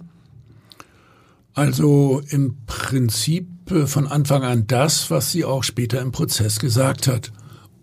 Also 1.54 2.22
im 2.32 2.58
Prinzip 2.68 3.48
äh, 3.72 3.88
von 3.88 4.08
Anfang 4.08 4.44
an 4.44 4.68
das, 4.68 5.10
was 5.10 5.32
sie 5.32 5.46
auch 5.46 5.64
später 5.64 6.02
im 6.02 6.12
Prozess 6.12 6.60
gesagt 6.60 7.08
hat. 7.08 7.32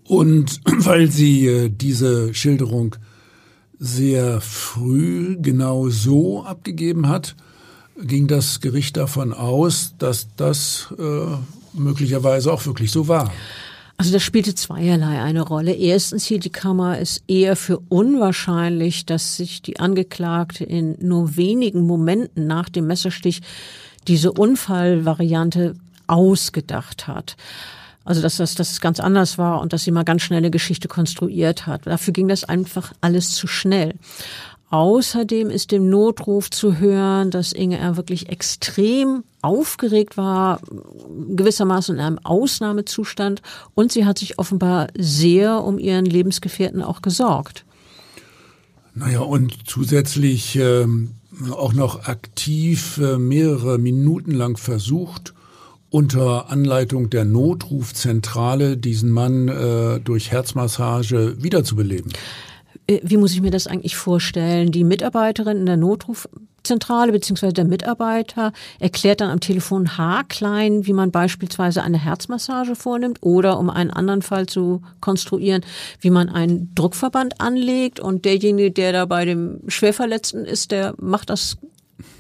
Und 0.05 0.61
weil 0.67 1.11
sie 1.11 1.47
äh, 1.47 1.71
diese 1.71 2.35
Schilderung 2.35 2.95
sehr 3.79 4.41
früh 4.41 5.37
genau 5.41 5.89
so 5.89 6.43
abgegeben 6.45 7.09
hat, 7.09 7.37
ging 8.01 8.27
das 8.27 8.61
Gericht 8.61 8.97
davon 8.97 9.33
aus, 9.33 9.95
dass 9.99 10.29
das 10.37 10.93
äh, 10.99 11.37
möglicherweise 11.73 12.53
auch 12.53 12.65
wirklich 12.67 12.91
so 12.91 13.09
war. 13.09 13.33
Also 13.97 14.13
das 14.13 14.23
spielte 14.23 14.55
zweierlei 14.55 15.21
eine 15.21 15.43
Rolle. 15.43 15.73
Erstens 15.73 16.25
hielt 16.25 16.45
die 16.45 16.51
Kammer 16.51 17.01
es 17.01 17.21
eher 17.27 17.57
für 17.57 17.81
unwahrscheinlich, 17.89 19.07
dass 19.07 19.37
sich 19.37 19.61
die 19.61 19.81
Angeklagte 19.81 20.63
in 20.63 20.97
nur 21.01 21.37
wenigen 21.37 21.85
Momenten 21.85 22.47
nach 22.47 22.69
dem 22.69 22.87
Messerstich 22.87 23.41
diese 24.07 24.31
Unfallvariante 24.31 25.75
ausgedacht 26.07 27.09
hat. 27.09 27.37
Also 28.09 28.23
dass 28.23 28.39
das, 28.39 28.55
dass 28.55 28.71
es 28.71 28.81
ganz 28.81 29.01
anders 29.01 29.37
war 29.37 29.61
und 29.61 29.75
dass 29.75 29.85
sie 29.85 29.91
mal 29.91 30.03
ganz 30.03 30.23
schnell 30.23 30.39
eine 30.39 30.51
Geschichte 30.51 30.89
konstruiert 30.89 31.67
hat. 31.67 31.87
Dafür 31.87 32.15
ging 32.15 32.27
das 32.27 32.43
einfach 32.43 32.95
alles 33.03 33.33
zu 33.33 33.47
schnell. 33.47 33.97
Außerdem 34.71 35.51
ist 35.51 35.73
dem 35.73 35.91
Notruf 35.91 36.49
zu 36.49 36.79
hören, 36.79 37.31
dass 37.31 37.53
Inge 37.53 37.77
R. 37.77 37.99
wirklich 37.99 38.31
extrem 38.31 39.25
aufgeregt 39.43 40.17
war, 40.17 40.63
gewissermaßen 41.37 41.97
in 41.97 42.01
einem 42.01 42.19
Ausnahmezustand 42.23 43.43
und 43.75 43.93
sie 43.93 44.07
hat 44.07 44.17
sich 44.19 44.39
offenbar 44.39 44.87
sehr 44.97 45.63
um 45.63 45.79
ihren 45.79 46.07
Lebensgefährten 46.07 46.83
auch 46.83 47.03
gesorgt. 47.03 47.67
Naja, 48.95 49.21
und 49.21 49.69
zusätzlich 49.69 50.57
äh, 50.57 50.87
auch 51.51 51.75
noch 51.75 52.07
aktiv 52.07 52.97
äh, 52.97 53.19
mehrere 53.19 53.77
Minuten 53.77 54.33
lang 54.33 54.57
versucht, 54.57 55.35
unter 55.91 56.51
Anleitung 56.51 57.11
der 57.11 57.25
Notrufzentrale 57.25 58.77
diesen 58.77 59.11
Mann 59.11 59.49
äh, 59.49 60.01
durch 60.01 60.31
Herzmassage 60.31 61.43
wiederzubeleben. 61.43 62.13
Äh, 62.87 63.01
wie 63.03 63.17
muss 63.17 63.33
ich 63.33 63.41
mir 63.41 63.51
das 63.51 63.67
eigentlich 63.67 63.97
vorstellen? 63.97 64.73
Die 64.73 64.85
Mitarbeiterin 64.85 65.59
in 65.59 65.67
der 65.67 65.77
Notrufzentrale 65.77 67.13
beziehungsweise 67.13 67.55
der 67.55 67.65
Mitarbeiter 67.65 68.53
erklärt 68.81 69.21
dann 69.21 69.31
am 69.31 69.41
Telefon 69.41 69.97
haarklein, 69.97 70.87
wie 70.87 70.93
man 70.93 71.11
beispielsweise 71.11 71.83
eine 71.83 71.99
Herzmassage 71.99 72.75
vornimmt 72.75 73.19
oder 73.23 73.59
um 73.59 73.71
einen 73.71 73.91
anderen 73.91 74.23
Fall 74.23 74.47
zu 74.47 74.83
konstruieren, 75.01 75.65
wie 76.01 76.11
man 76.11 76.29
einen 76.29 76.75
Druckverband 76.75 77.41
anlegt 77.41 78.01
und 78.01 78.25
derjenige, 78.25 78.71
der 78.71 78.93
da 78.93 79.05
bei 79.07 79.25
dem 79.25 79.61
Schwerverletzten 79.69 80.45
ist, 80.45 80.71
der 80.71 80.95
macht 80.99 81.31
das 81.31 81.57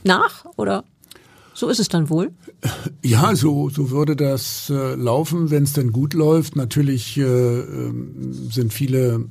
nach 0.04 0.46
oder 0.56 0.84
so 1.54 1.68
ist 1.68 1.80
es 1.80 1.88
dann 1.88 2.08
wohl? 2.08 2.30
Ja, 3.04 3.36
so, 3.36 3.68
so 3.68 3.90
würde 3.90 4.16
das 4.16 4.70
äh, 4.70 4.94
laufen, 4.94 5.50
wenn 5.50 5.62
es 5.62 5.72
denn 5.72 5.92
gut 5.92 6.14
läuft. 6.14 6.56
Natürlich 6.56 7.16
äh, 7.16 7.22
ähm, 7.22 8.32
sind 8.50 8.72
viele 8.72 9.26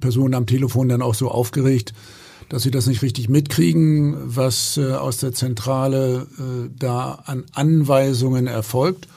Personen 0.00 0.34
am 0.34 0.46
Telefon 0.46 0.88
dann 0.88 1.02
auch 1.02 1.14
so 1.14 1.30
aufgeregt, 1.30 1.92
dass 2.48 2.62
sie 2.62 2.70
das 2.70 2.86
nicht 2.86 3.02
richtig 3.02 3.28
mitkriegen, 3.28 4.16
was 4.24 4.78
äh, 4.78 4.92
aus 4.92 5.18
der 5.18 5.32
Zentrale 5.32 6.26
äh, 6.38 6.70
da 6.78 7.22
an 7.26 7.44
Anweisungen 7.52 8.46
erfolgt. 8.46 9.08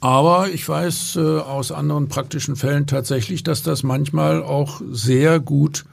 Aber 0.00 0.50
ich 0.50 0.68
weiß 0.68 1.16
äh, 1.16 1.20
aus 1.20 1.72
anderen 1.72 2.08
praktischen 2.08 2.54
Fällen 2.54 2.86
tatsächlich, 2.86 3.42
dass 3.42 3.62
das 3.62 3.82
manchmal 3.82 4.42
auch 4.42 4.80
sehr 4.90 5.40
gut 5.40 5.84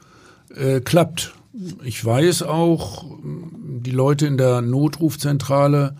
äh, 0.54 0.80
klappt. 0.80 1.34
Ich 1.82 2.04
weiß 2.04 2.42
auch, 2.42 3.04
die 3.22 3.90
Leute 3.90 4.26
in 4.26 4.36
der 4.36 4.60
Notrufzentrale 4.60 5.96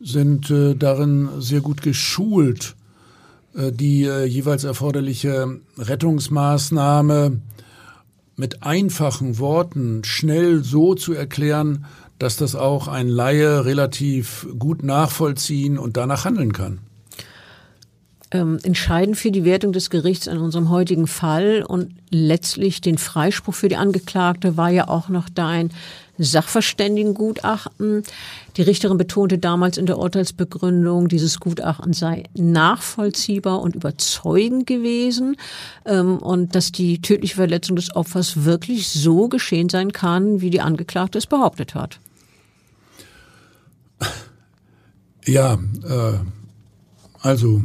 sind 0.00 0.50
äh, 0.50 0.74
darin 0.74 1.28
sehr 1.38 1.60
gut 1.60 1.82
geschult, 1.82 2.76
äh, 3.54 3.72
die 3.72 4.04
äh, 4.04 4.24
jeweils 4.24 4.64
erforderliche 4.64 5.60
Rettungsmaßnahme 5.76 7.40
mit 8.36 8.62
einfachen 8.62 9.38
Worten 9.38 10.04
schnell 10.04 10.62
so 10.62 10.94
zu 10.94 11.12
erklären, 11.12 11.84
dass 12.18 12.36
das 12.36 12.54
auch 12.54 12.88
ein 12.88 13.08
Laie 13.08 13.64
relativ 13.64 14.46
gut 14.58 14.82
nachvollziehen 14.82 15.78
und 15.78 15.96
danach 15.96 16.24
handeln 16.24 16.52
kann. 16.52 16.80
Ähm, 18.30 18.58
entscheidend 18.62 19.16
für 19.16 19.30
die 19.30 19.44
Wertung 19.44 19.72
des 19.72 19.88
Gerichts 19.88 20.28
an 20.28 20.36
unserem 20.36 20.68
heutigen 20.68 21.06
Fall 21.06 21.64
und 21.66 21.94
letztlich 22.10 22.82
den 22.82 22.98
Freispruch 22.98 23.54
für 23.54 23.70
die 23.70 23.76
Angeklagte 23.76 24.58
war 24.58 24.68
ja 24.68 24.88
auch 24.88 25.08
noch 25.08 25.30
dein 25.30 25.70
Sachverständigengutachten. 26.18 28.02
Die 28.56 28.62
Richterin 28.62 28.98
betonte 28.98 29.38
damals 29.38 29.78
in 29.78 29.86
der 29.86 29.98
Urteilsbegründung, 29.98 31.08
dieses 31.08 31.40
Gutachten 31.40 31.94
sei 31.94 32.24
nachvollziehbar 32.36 33.62
und 33.62 33.76
überzeugend 33.76 34.66
gewesen 34.66 35.36
ähm, 35.86 36.18
und 36.18 36.54
dass 36.54 36.70
die 36.70 37.00
tödliche 37.00 37.36
Verletzung 37.36 37.76
des 37.76 37.96
Opfers 37.96 38.44
wirklich 38.44 38.88
so 38.88 39.28
geschehen 39.28 39.70
sein 39.70 39.92
kann, 39.92 40.42
wie 40.42 40.50
die 40.50 40.60
Angeklagte 40.60 41.16
es 41.16 41.26
behauptet 41.26 41.74
hat. 41.74 41.98
Ja, 45.24 45.54
äh, 45.54 46.18
also 47.20 47.62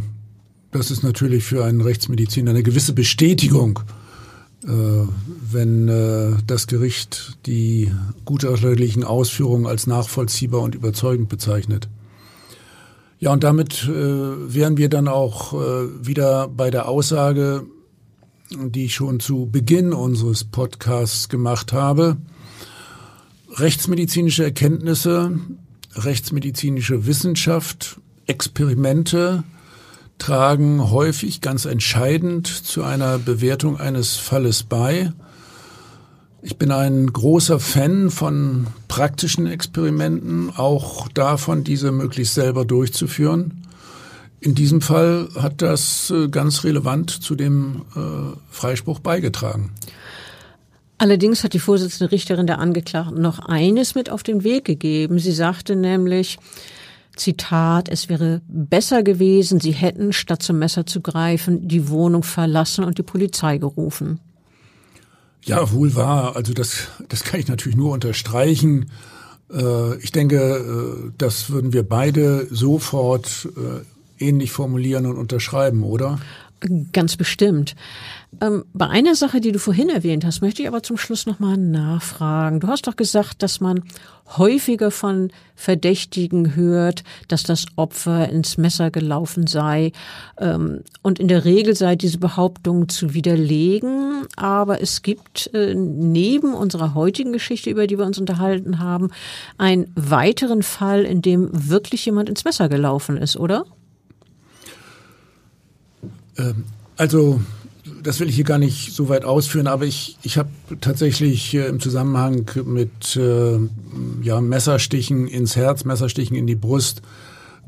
das 0.73 0.91
ist 0.91 1.03
natürlich 1.03 1.43
für 1.43 1.63
einen 1.63 1.81
Rechtsmediziner 1.81 2.51
eine 2.51 2.63
gewisse 2.63 2.93
Bestätigung 2.93 3.79
äh, 4.65 5.07
wenn 5.51 5.89
äh, 5.89 6.38
das 6.47 6.67
Gericht 6.67 7.38
die 7.45 7.91
gutachterlichen 8.23 9.03
Ausführungen 9.03 9.67
als 9.67 9.88
nachvollziehbar 9.88 10.62
und 10.62 10.73
überzeugend 10.73 11.27
bezeichnet. 11.27 11.89
Ja, 13.19 13.33
und 13.33 13.43
damit 13.43 13.83
äh, 13.83 13.91
wären 13.91 14.77
wir 14.77 14.88
dann 14.88 15.09
auch 15.09 15.53
wieder 15.53 16.47
bei 16.47 16.71
der 16.71 16.88
Aussage, 16.88 17.65
die 18.51 18.86
ich 18.86 18.95
schon 18.95 19.19
zu 19.19 19.49
Beginn 19.51 19.91
unseres 19.91 20.45
Podcasts 20.45 21.27
gemacht 21.27 21.73
habe. 21.73 22.17
Rechtsmedizinische 23.55 24.43
Erkenntnisse, 24.43 25.39
rechtsmedizinische 25.95 27.05
Wissenschaft, 27.05 27.99
Experimente, 28.27 29.43
tragen 30.17 30.91
häufig 30.91 31.41
ganz 31.41 31.65
entscheidend 31.65 32.47
zu 32.47 32.84
einer 32.84 33.17
Bewertung 33.17 33.80
eines 33.80 34.15
Falles 34.15 34.63
bei. 34.63 35.12
Ich 36.41 36.58
bin 36.58 36.71
ein 36.71 37.08
großer 37.12 37.60
Fan 37.60 38.10
von 38.10 38.67
praktischen 38.88 39.47
Experimenten, 39.47 40.52
auch 40.56 41.08
davon, 41.10 41.63
diese 41.63 41.91
möglichst 41.91 42.34
selber 42.34 42.65
durchzuführen. 42.65 43.65
In 44.41 44.56
diesem 44.56 44.82
Fall 44.82 45.30
hat 45.39 45.62
das 45.62 46.10
äh, 46.10 46.28
ganz 46.28 46.65
relevant 46.65 47.10
zu 47.10 47.36
dem 47.36 47.84
äh, 47.95 48.36
Freispruch 48.52 48.99
beigetragen. 48.99 49.71
Allerdings 50.97 51.45
hat 51.45 51.54
die 51.54 51.60
Vorsitzende 51.60 52.12
Richterin 52.12 52.45
der 52.45 52.60
Angeklagten 52.60 53.21
noch 53.21 53.39
eines 53.39 53.95
mit 53.95 54.10
auf 54.10 54.21
den 54.21 54.43
Weg 54.43 54.65
gegeben. 54.65 55.19
Sie 55.19 55.32
sagte 55.32 55.78
nämlich, 55.78 56.39
Zitat, 57.15 57.89
es 57.89 58.10
wäre 58.10 58.41
besser 58.47 59.04
gewesen, 59.04 59.60
sie 59.60 59.71
hätten, 59.71 60.13
statt 60.13 60.41
zum 60.41 60.60
Messer 60.60 60.86
zu 60.86 61.02
greifen, 61.02 61.67
die 61.67 61.89
Wohnung 61.89 62.23
verlassen 62.23 62.84
und 62.84 62.97
die 62.97 63.04
Polizei 63.04 63.58
gerufen. 63.58 64.19
Ja, 65.45 65.71
wohl 65.71 65.95
wahr. 65.95 66.36
Also 66.36 66.54
das, 66.54 66.88
das 67.10 67.23
kann 67.23 67.39
ich 67.39 67.47
natürlich 67.47 67.78
nur 67.78 67.91
unterstreichen. 67.91 68.89
Äh, 69.54 69.97
ich 69.97 70.12
denke, 70.12 70.38
äh, 70.38 71.12
das 71.17 71.49
würden 71.49 71.73
wir 71.73 71.84
beide 71.84 72.47
sofort 72.49 73.49
äh, 73.58 74.26
ähnlich 74.26 74.52
formulieren 74.52 75.06
und 75.06 75.17
unterschreiben, 75.17 75.84
oder? 75.84 76.19
Ganz 76.93 77.17
bestimmt. 77.17 77.76
Ähm, 78.41 78.63
bei 78.73 78.88
einer 78.88 79.15
Sache, 79.15 79.41
die 79.41 79.52
du 79.52 79.60
vorhin 79.60 79.89
erwähnt 79.89 80.23
hast, 80.23 80.41
möchte 80.41 80.62
ich 80.62 80.67
aber 80.67 80.82
zum 80.82 80.97
Schluss 80.97 81.26
nochmal 81.26 81.58
nachfragen. 81.58 82.62
Du 82.62 82.67
hast 82.67 82.88
doch 82.88 82.95
gesagt, 82.95 83.43
dass 83.43 83.60
man 83.60 83.84
häufiger 84.38 84.89
von 84.89 85.32
Verdächtigen 85.56 86.56
hört, 86.56 87.04
dass 87.28 87.43
das 87.43 87.65
Opfer 87.76 88.30
ins 88.30 88.58
Messer 88.58 88.91
gelaufen 88.91 89.45
sei. 89.45 89.91
Ähm, 90.39 90.84
und 91.02 91.19
in 91.19 91.28
der 91.28 91.43
Regel 91.43 91.76
sei 91.76 91.97
diese 91.97 92.17
Behauptung 92.17 92.88
zu 92.88 93.13
widerlegen. 93.13 94.26
Aber 94.38 94.82
es 94.82 95.02
gibt 95.02 95.54
äh, 95.54 95.76
neben 95.76 96.54
unserer 96.54 96.93
heutigen 96.93 97.34
Geschichte, 97.34 97.69
über 97.69 97.88
die 97.88 97.97
wir 97.97 98.06
uns 98.06 98.19
unterhalten 98.19 98.80
haben, 98.80 99.12
einen 99.58 99.91
weiteren 99.95 100.63
Fall, 100.63 101.04
in 101.04 101.21
dem 101.21 101.49
wirklich 101.52 102.06
jemand 102.06 102.30
ins 102.30 102.45
Messer 102.45 102.69
gelaufen 102.69 103.17
ist, 103.17 103.36
oder? 103.36 103.65
Ähm, 106.38 106.65
also 106.98 107.41
das 108.02 108.19
will 108.19 108.30
ich 108.30 108.36
hier 108.36 108.43
gar 108.43 108.58
nicht 108.58 108.93
so 108.93 109.10
weit 109.10 109.26
ausführen, 109.26 109.67
aber 109.67 109.86
ich, 109.86 110.17
ich 110.24 110.38
habe 110.38 110.50
tatsächlich 110.82 111.54
äh, 111.54 111.65
im 111.67 111.80
Zusammenhang 111.80 112.50
mit 112.65 113.15
äh, 113.15 113.60
ja, 114.22 114.41
Messerstichen 114.41 115.28
ins 115.28 115.56
Herz, 115.56 115.86
Messerstichen 115.86 116.36
in 116.36 116.48
die 116.48 116.56
Brust 116.56 117.02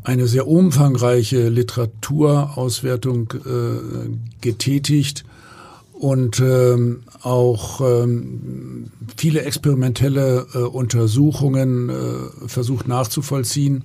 eine 0.04 0.28
sehr 0.28 0.48
umfangreiche 0.48 1.50
Literaturauswertung 1.50 3.34
äh, 3.34 4.10
getätigt 4.42 5.26
und 5.94 6.40
ähm, 6.40 7.04
auch 7.22 7.82
ähm, 7.82 8.92
viele 9.18 9.42
experimentelle 9.42 10.46
äh, 10.54 10.58
Untersuchungen 10.60 11.90
äh, 11.90 12.48
versucht 12.48 12.88
nachzuvollziehen. 12.88 13.84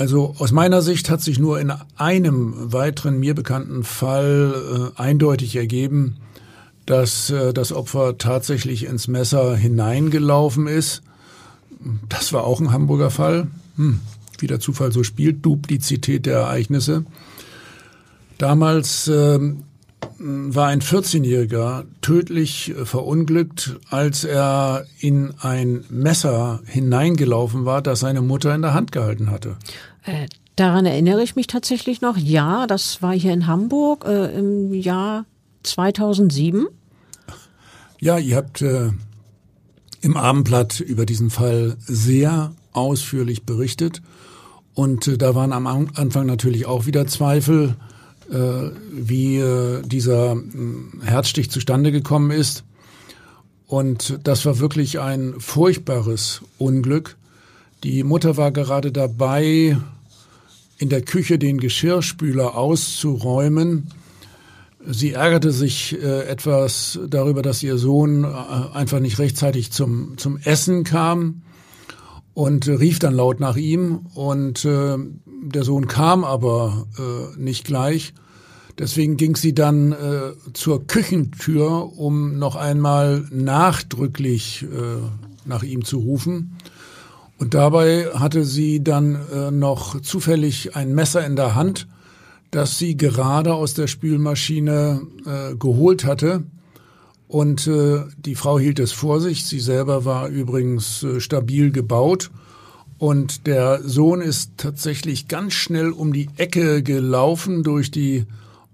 Also 0.00 0.34
aus 0.38 0.50
meiner 0.50 0.80
Sicht 0.80 1.10
hat 1.10 1.20
sich 1.20 1.38
nur 1.38 1.60
in 1.60 1.70
einem 1.94 2.72
weiteren 2.72 3.20
mir 3.20 3.34
bekannten 3.34 3.84
Fall 3.84 4.92
äh, 4.96 4.98
eindeutig 4.98 5.56
ergeben, 5.56 6.16
dass 6.86 7.28
äh, 7.28 7.52
das 7.52 7.70
Opfer 7.70 8.16
tatsächlich 8.16 8.86
ins 8.86 9.08
Messer 9.08 9.54
hineingelaufen 9.54 10.68
ist. 10.68 11.02
Das 12.08 12.32
war 12.32 12.44
auch 12.44 12.60
ein 12.60 12.72
Hamburger 12.72 13.10
Fall. 13.10 13.48
Hm, 13.76 14.00
wie 14.38 14.46
der 14.46 14.58
Zufall 14.58 14.90
so 14.90 15.02
spielt, 15.02 15.44
Duplizität 15.44 16.24
der 16.24 16.38
Ereignisse. 16.38 17.04
Damals 18.38 19.06
ähm, 19.06 19.64
war 20.18 20.68
ein 20.68 20.80
14-Jähriger 20.80 21.84
tödlich 22.00 22.74
verunglückt, 22.84 23.76
als 23.90 24.24
er 24.24 24.86
in 24.98 25.34
ein 25.40 25.84
Messer 25.90 26.60
hineingelaufen 26.64 27.66
war, 27.66 27.82
das 27.82 28.00
seine 28.00 28.22
Mutter 28.22 28.54
in 28.54 28.62
der 28.62 28.72
Hand 28.72 28.92
gehalten 28.92 29.30
hatte. 29.30 29.56
Äh, 30.04 30.26
daran 30.56 30.86
erinnere 30.86 31.22
ich 31.22 31.36
mich 31.36 31.46
tatsächlich 31.46 32.00
noch. 32.00 32.16
Ja, 32.16 32.66
das 32.66 33.02
war 33.02 33.12
hier 33.12 33.32
in 33.32 33.46
Hamburg 33.46 34.04
äh, 34.06 34.36
im 34.36 34.72
Jahr 34.74 35.24
2007. 35.62 36.66
Ja, 37.98 38.18
ihr 38.18 38.36
habt 38.36 38.62
äh, 38.62 38.90
im 40.00 40.16
Abendblatt 40.16 40.80
über 40.80 41.04
diesen 41.04 41.30
Fall 41.30 41.76
sehr 41.80 42.52
ausführlich 42.72 43.44
berichtet. 43.44 44.00
Und 44.74 45.06
äh, 45.06 45.18
da 45.18 45.34
waren 45.34 45.52
am 45.52 45.66
Anfang 45.66 46.26
natürlich 46.26 46.66
auch 46.66 46.86
wieder 46.86 47.06
Zweifel 47.06 47.76
äh, 48.30 48.70
wie 48.92 49.42
dieser 49.84 50.32
hm, 50.32 51.02
Herzstich 51.02 51.50
zustande 51.50 51.92
gekommen 51.92 52.30
ist. 52.30 52.64
Und 53.66 54.18
das 54.24 54.46
war 54.46 54.58
wirklich 54.58 54.98
ein 54.98 55.34
furchtbares 55.38 56.42
Unglück. 56.58 57.16
Die 57.82 58.02
Mutter 58.02 58.36
war 58.36 58.52
gerade 58.52 58.92
dabei, 58.92 59.78
in 60.76 60.88
der 60.90 61.00
Küche 61.00 61.38
den 61.38 61.58
Geschirrspüler 61.58 62.54
auszuräumen. 62.54 63.88
Sie 64.86 65.12
ärgerte 65.12 65.50
sich 65.50 65.96
äh, 66.02 66.26
etwas 66.26 66.98
darüber, 67.08 67.42
dass 67.42 67.62
ihr 67.62 67.78
Sohn 67.78 68.24
äh, 68.24 68.28
einfach 68.74 69.00
nicht 69.00 69.18
rechtzeitig 69.18 69.72
zum, 69.72 70.18
zum 70.18 70.38
Essen 70.38 70.84
kam 70.84 71.42
und 72.34 72.66
äh, 72.66 72.72
rief 72.72 72.98
dann 72.98 73.14
laut 73.14 73.40
nach 73.40 73.56
ihm. 73.56 74.06
Und 74.14 74.64
äh, 74.66 74.96
der 75.26 75.64
Sohn 75.64 75.86
kam 75.86 76.24
aber 76.24 76.86
äh, 76.98 77.38
nicht 77.38 77.64
gleich. 77.64 78.12
Deswegen 78.78 79.16
ging 79.16 79.36
sie 79.36 79.54
dann 79.54 79.92
äh, 79.92 80.32
zur 80.52 80.86
Küchentür, 80.86 81.98
um 81.98 82.38
noch 82.38 82.56
einmal 82.56 83.26
nachdrücklich 83.30 84.66
nach 85.44 85.62
ihm 85.62 85.84
zu 85.84 85.98
rufen. 85.98 86.56
Und 87.40 87.54
dabei 87.54 88.04
hatte 88.12 88.44
sie 88.44 88.84
dann 88.84 89.18
äh, 89.32 89.50
noch 89.50 89.98
zufällig 90.02 90.76
ein 90.76 90.94
Messer 90.94 91.24
in 91.24 91.36
der 91.36 91.54
Hand, 91.54 91.88
das 92.50 92.78
sie 92.78 92.98
gerade 92.98 93.54
aus 93.54 93.72
der 93.72 93.86
Spülmaschine 93.86 95.00
äh, 95.24 95.56
geholt 95.56 96.04
hatte. 96.04 96.44
Und 97.28 97.66
äh, 97.66 98.02
die 98.18 98.34
Frau 98.34 98.58
hielt 98.58 98.78
es 98.78 98.92
vor 98.92 99.22
sich. 99.22 99.46
Sie 99.46 99.58
selber 99.58 100.04
war 100.04 100.28
übrigens 100.28 101.02
äh, 101.02 101.18
stabil 101.18 101.72
gebaut. 101.72 102.30
Und 102.98 103.46
der 103.46 103.80
Sohn 103.84 104.20
ist 104.20 104.58
tatsächlich 104.58 105.26
ganz 105.26 105.54
schnell 105.54 105.92
um 105.92 106.12
die 106.12 106.28
Ecke 106.36 106.82
gelaufen 106.82 107.62
durch 107.62 107.90
die 107.90 108.26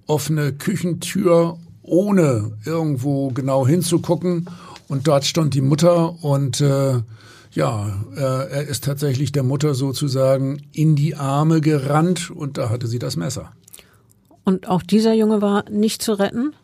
offene 0.09 0.53
Küchentür, 0.53 1.57
ohne 1.83 2.51
irgendwo 2.65 3.29
genau 3.29 3.65
hinzugucken. 3.65 4.51
Und 4.89 5.07
dort 5.07 5.25
stand 5.25 5.55
die 5.55 5.61
Mutter 5.61 6.21
und 6.25 6.61
äh, 6.61 6.95
ja, 7.57 7.89
äh, 8.15 8.21
er 8.21 8.69
ist 8.69 8.85
tatsächlich 8.85 9.33
der 9.33 9.43
Mutter 9.43 9.75
sozusagen 9.75 10.63
in 10.73 10.95
die 10.95 11.17
Arme 11.17 11.61
gerannt 11.61 12.31
und 12.31 12.59
da 12.59 12.69
hatte 12.69 12.87
sie 12.87 12.99
das 12.99 13.17
Messer. 13.17 13.53
Und 14.45 14.69
auch 14.69 14.83
dieser 14.83 15.15
Junge 15.15 15.43
war 15.43 15.69
nicht 15.71 16.03
zu 16.03 16.13
retten? 16.13 16.55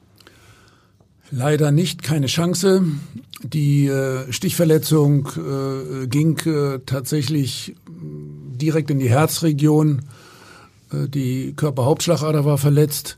Leider 1.30 1.72
nicht, 1.72 2.02
keine 2.02 2.26
Chance. 2.26 2.84
Die 3.42 3.86
äh, 3.86 4.30
Stichverletzung 4.30 5.28
äh, 5.36 6.06
ging 6.06 6.36
tatsächlich 6.84 7.74
direkt 7.88 8.90
in 8.90 8.98
die 8.98 9.08
Herzregion. 9.08 10.02
Die 10.92 11.54
Körperhauptschlagader 11.56 12.44
war 12.44 12.58
verletzt. 12.58 13.16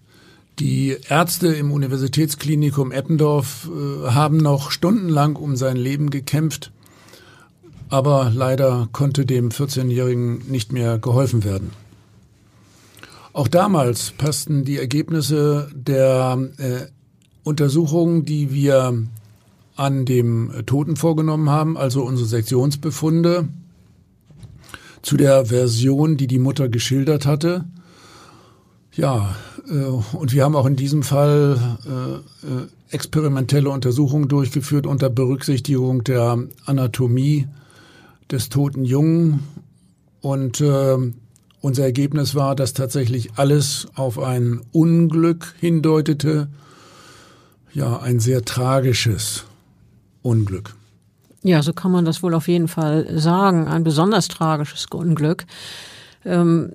Die 0.61 0.97
Ärzte 1.09 1.49
im 1.49 1.73
Universitätsklinikum 1.73 2.93
Eppendorf 2.93 3.69
haben 4.07 4.37
noch 4.37 4.71
stundenlang 4.71 5.35
um 5.35 5.57
sein 5.57 5.77
Leben 5.77 6.11
gekämpft, 6.11 6.71
aber 7.95 8.33
leider 8.35 8.89
konnte 8.91 9.25
dem 9.25 9.51
14-Jährigen 9.51 10.51
nicht 10.51 10.73
mehr 10.73 10.99
geholfen 10.99 11.45
werden. 11.45 11.71
Auch 13.33 13.47
damals 13.47 14.11
passten 14.11 14.65
die 14.65 14.79
Ergebnisse 14.79 15.71
der 15.73 16.37
äh, 16.59 16.87
Untersuchungen, 17.45 18.25
die 18.25 18.53
wir 18.53 19.05
an 19.77 20.07
dem 20.07 20.51
Toten 20.67 20.97
vorgenommen 20.97 21.51
haben, 21.51 21.77
also 21.77 22.03
unsere 22.03 22.27
Sektionsbefunde, 22.27 23.49
zu 25.03 25.17
der 25.17 25.47
Version, 25.47 26.17
die 26.17 26.27
die 26.27 26.41
Mutter 26.41 26.69
geschildert 26.69 27.27
hatte. 27.27 27.65
Ja, 28.93 29.37
äh, 29.69 30.17
und 30.17 30.33
wir 30.33 30.43
haben 30.43 30.57
auch 30.57 30.67
in 30.67 30.75
diesem 30.75 31.05
Fall 31.05 31.79
äh, 31.87 32.47
äh, 32.49 32.67
experimentelle 32.91 33.71
Untersuchungen 33.71 34.27
durchgeführt 34.27 34.85
unter 34.85 35.11
Berücksichtigung 35.11 36.03
der 36.03 36.43
Anatomie 36.67 37.47
des 38.31 38.49
toten 38.49 38.85
Jungen. 38.85 39.41
Und 40.21 40.63
unser 41.61 41.83
Ergebnis 41.83 42.35
war, 42.35 42.55
dass 42.55 42.73
tatsächlich 42.73 43.31
alles 43.37 43.89
auf 43.95 44.19
ein 44.19 44.61
Unglück 44.73 45.55
hindeutete. 45.61 46.49
Ja, 47.73 48.01
ein 48.01 48.21
sehr 48.21 48.45
tragisches 48.45 49.45
Unglück. 50.23 50.75
Ja, 51.43 51.63
so 51.63 51.73
kann 51.73 51.93
man 51.93 52.05
das 52.05 52.23
wohl 52.23 52.35
auf 52.35 52.49
jeden 52.49 52.69
Fall 52.69 53.07
sagen. 53.19 53.67
Ein 53.69 53.85
besonders 53.85 54.29
tragisches 54.29 54.87
Unglück. 54.87 55.45
Ähm, 56.25 56.71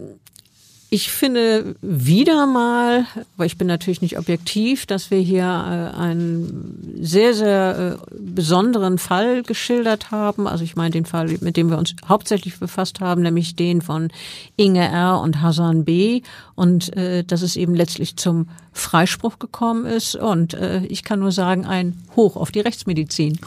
ich 0.92 1.12
finde 1.12 1.76
wieder 1.82 2.48
mal, 2.48 3.06
aber 3.36 3.46
ich 3.46 3.58
bin 3.58 3.68
natürlich 3.68 4.02
nicht 4.02 4.18
objektiv, 4.18 4.88
dass 4.88 5.12
wir 5.12 5.20
hier 5.20 5.44
äh, 5.44 5.96
einen 5.96 6.98
sehr, 7.00 7.36
sehr 7.36 8.00
äh, 8.02 8.16
besonderen 8.20 8.98
Fall 8.98 9.44
geschildert 9.44 10.10
haben. 10.10 10.48
Also 10.48 10.64
ich 10.64 10.76
meine 10.76 10.90
den 10.90 11.06
Fall, 11.06 11.28
mit 11.42 11.58
dem 11.58 11.70
wir 11.70 11.78
uns 11.78 11.96
hauptsächlich 12.08 12.58
befasst 12.60 13.02
haben, 13.02 13.22
nämlich 13.22 13.56
den 13.56 13.82
von 13.84 14.10
Inge 14.56 14.88
R. 14.88 15.22
und 15.22 15.42
Hasan 15.42 15.86
B. 15.86 16.24
Und 16.56 16.96
äh, 16.98 17.24
dass 17.24 17.44
es 17.44 17.56
eben 17.56 17.76
letztlich 17.76 18.16
zum 18.16 18.48
Freispruch 18.74 19.38
gekommen 19.38 19.86
ist. 19.86 20.16
Und 20.16 20.56
äh, 20.56 20.84
ich 20.86 21.04
kann 21.04 21.20
nur 21.20 21.32
sagen, 21.32 21.66
ein 21.66 22.02
Hoch 22.16 22.36
auf 22.36 22.52
die 22.52 22.62
Rechtsmedizin. 22.62 23.38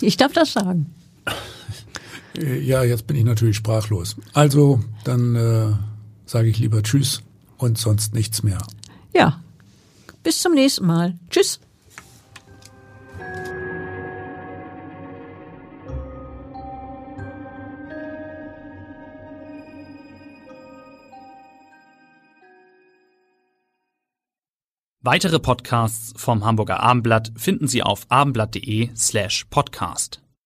Ich 0.00 0.16
darf 0.16 0.32
das 0.32 0.52
sagen. 0.52 0.86
Ja, 2.36 2.82
jetzt 2.82 3.06
bin 3.06 3.16
ich 3.16 3.24
natürlich 3.24 3.56
sprachlos. 3.56 4.16
Also, 4.32 4.80
dann 5.04 5.36
äh, 5.36 5.93
sage 6.26 6.48
ich 6.48 6.58
lieber 6.58 6.82
Tschüss 6.82 7.22
und 7.58 7.78
sonst 7.78 8.14
nichts 8.14 8.42
mehr. 8.42 8.58
Ja, 9.14 9.40
bis 10.22 10.40
zum 10.40 10.54
nächsten 10.54 10.86
Mal. 10.86 11.18
Tschüss. 11.30 11.60
Weitere 25.06 25.38
Podcasts 25.38 26.14
vom 26.16 26.46
Hamburger 26.46 26.80
Abendblatt 26.80 27.30
finden 27.36 27.68
Sie 27.68 27.82
auf 27.82 28.06
abendblatt.de 28.08 28.88
slash 28.96 29.44
podcast. 29.50 30.23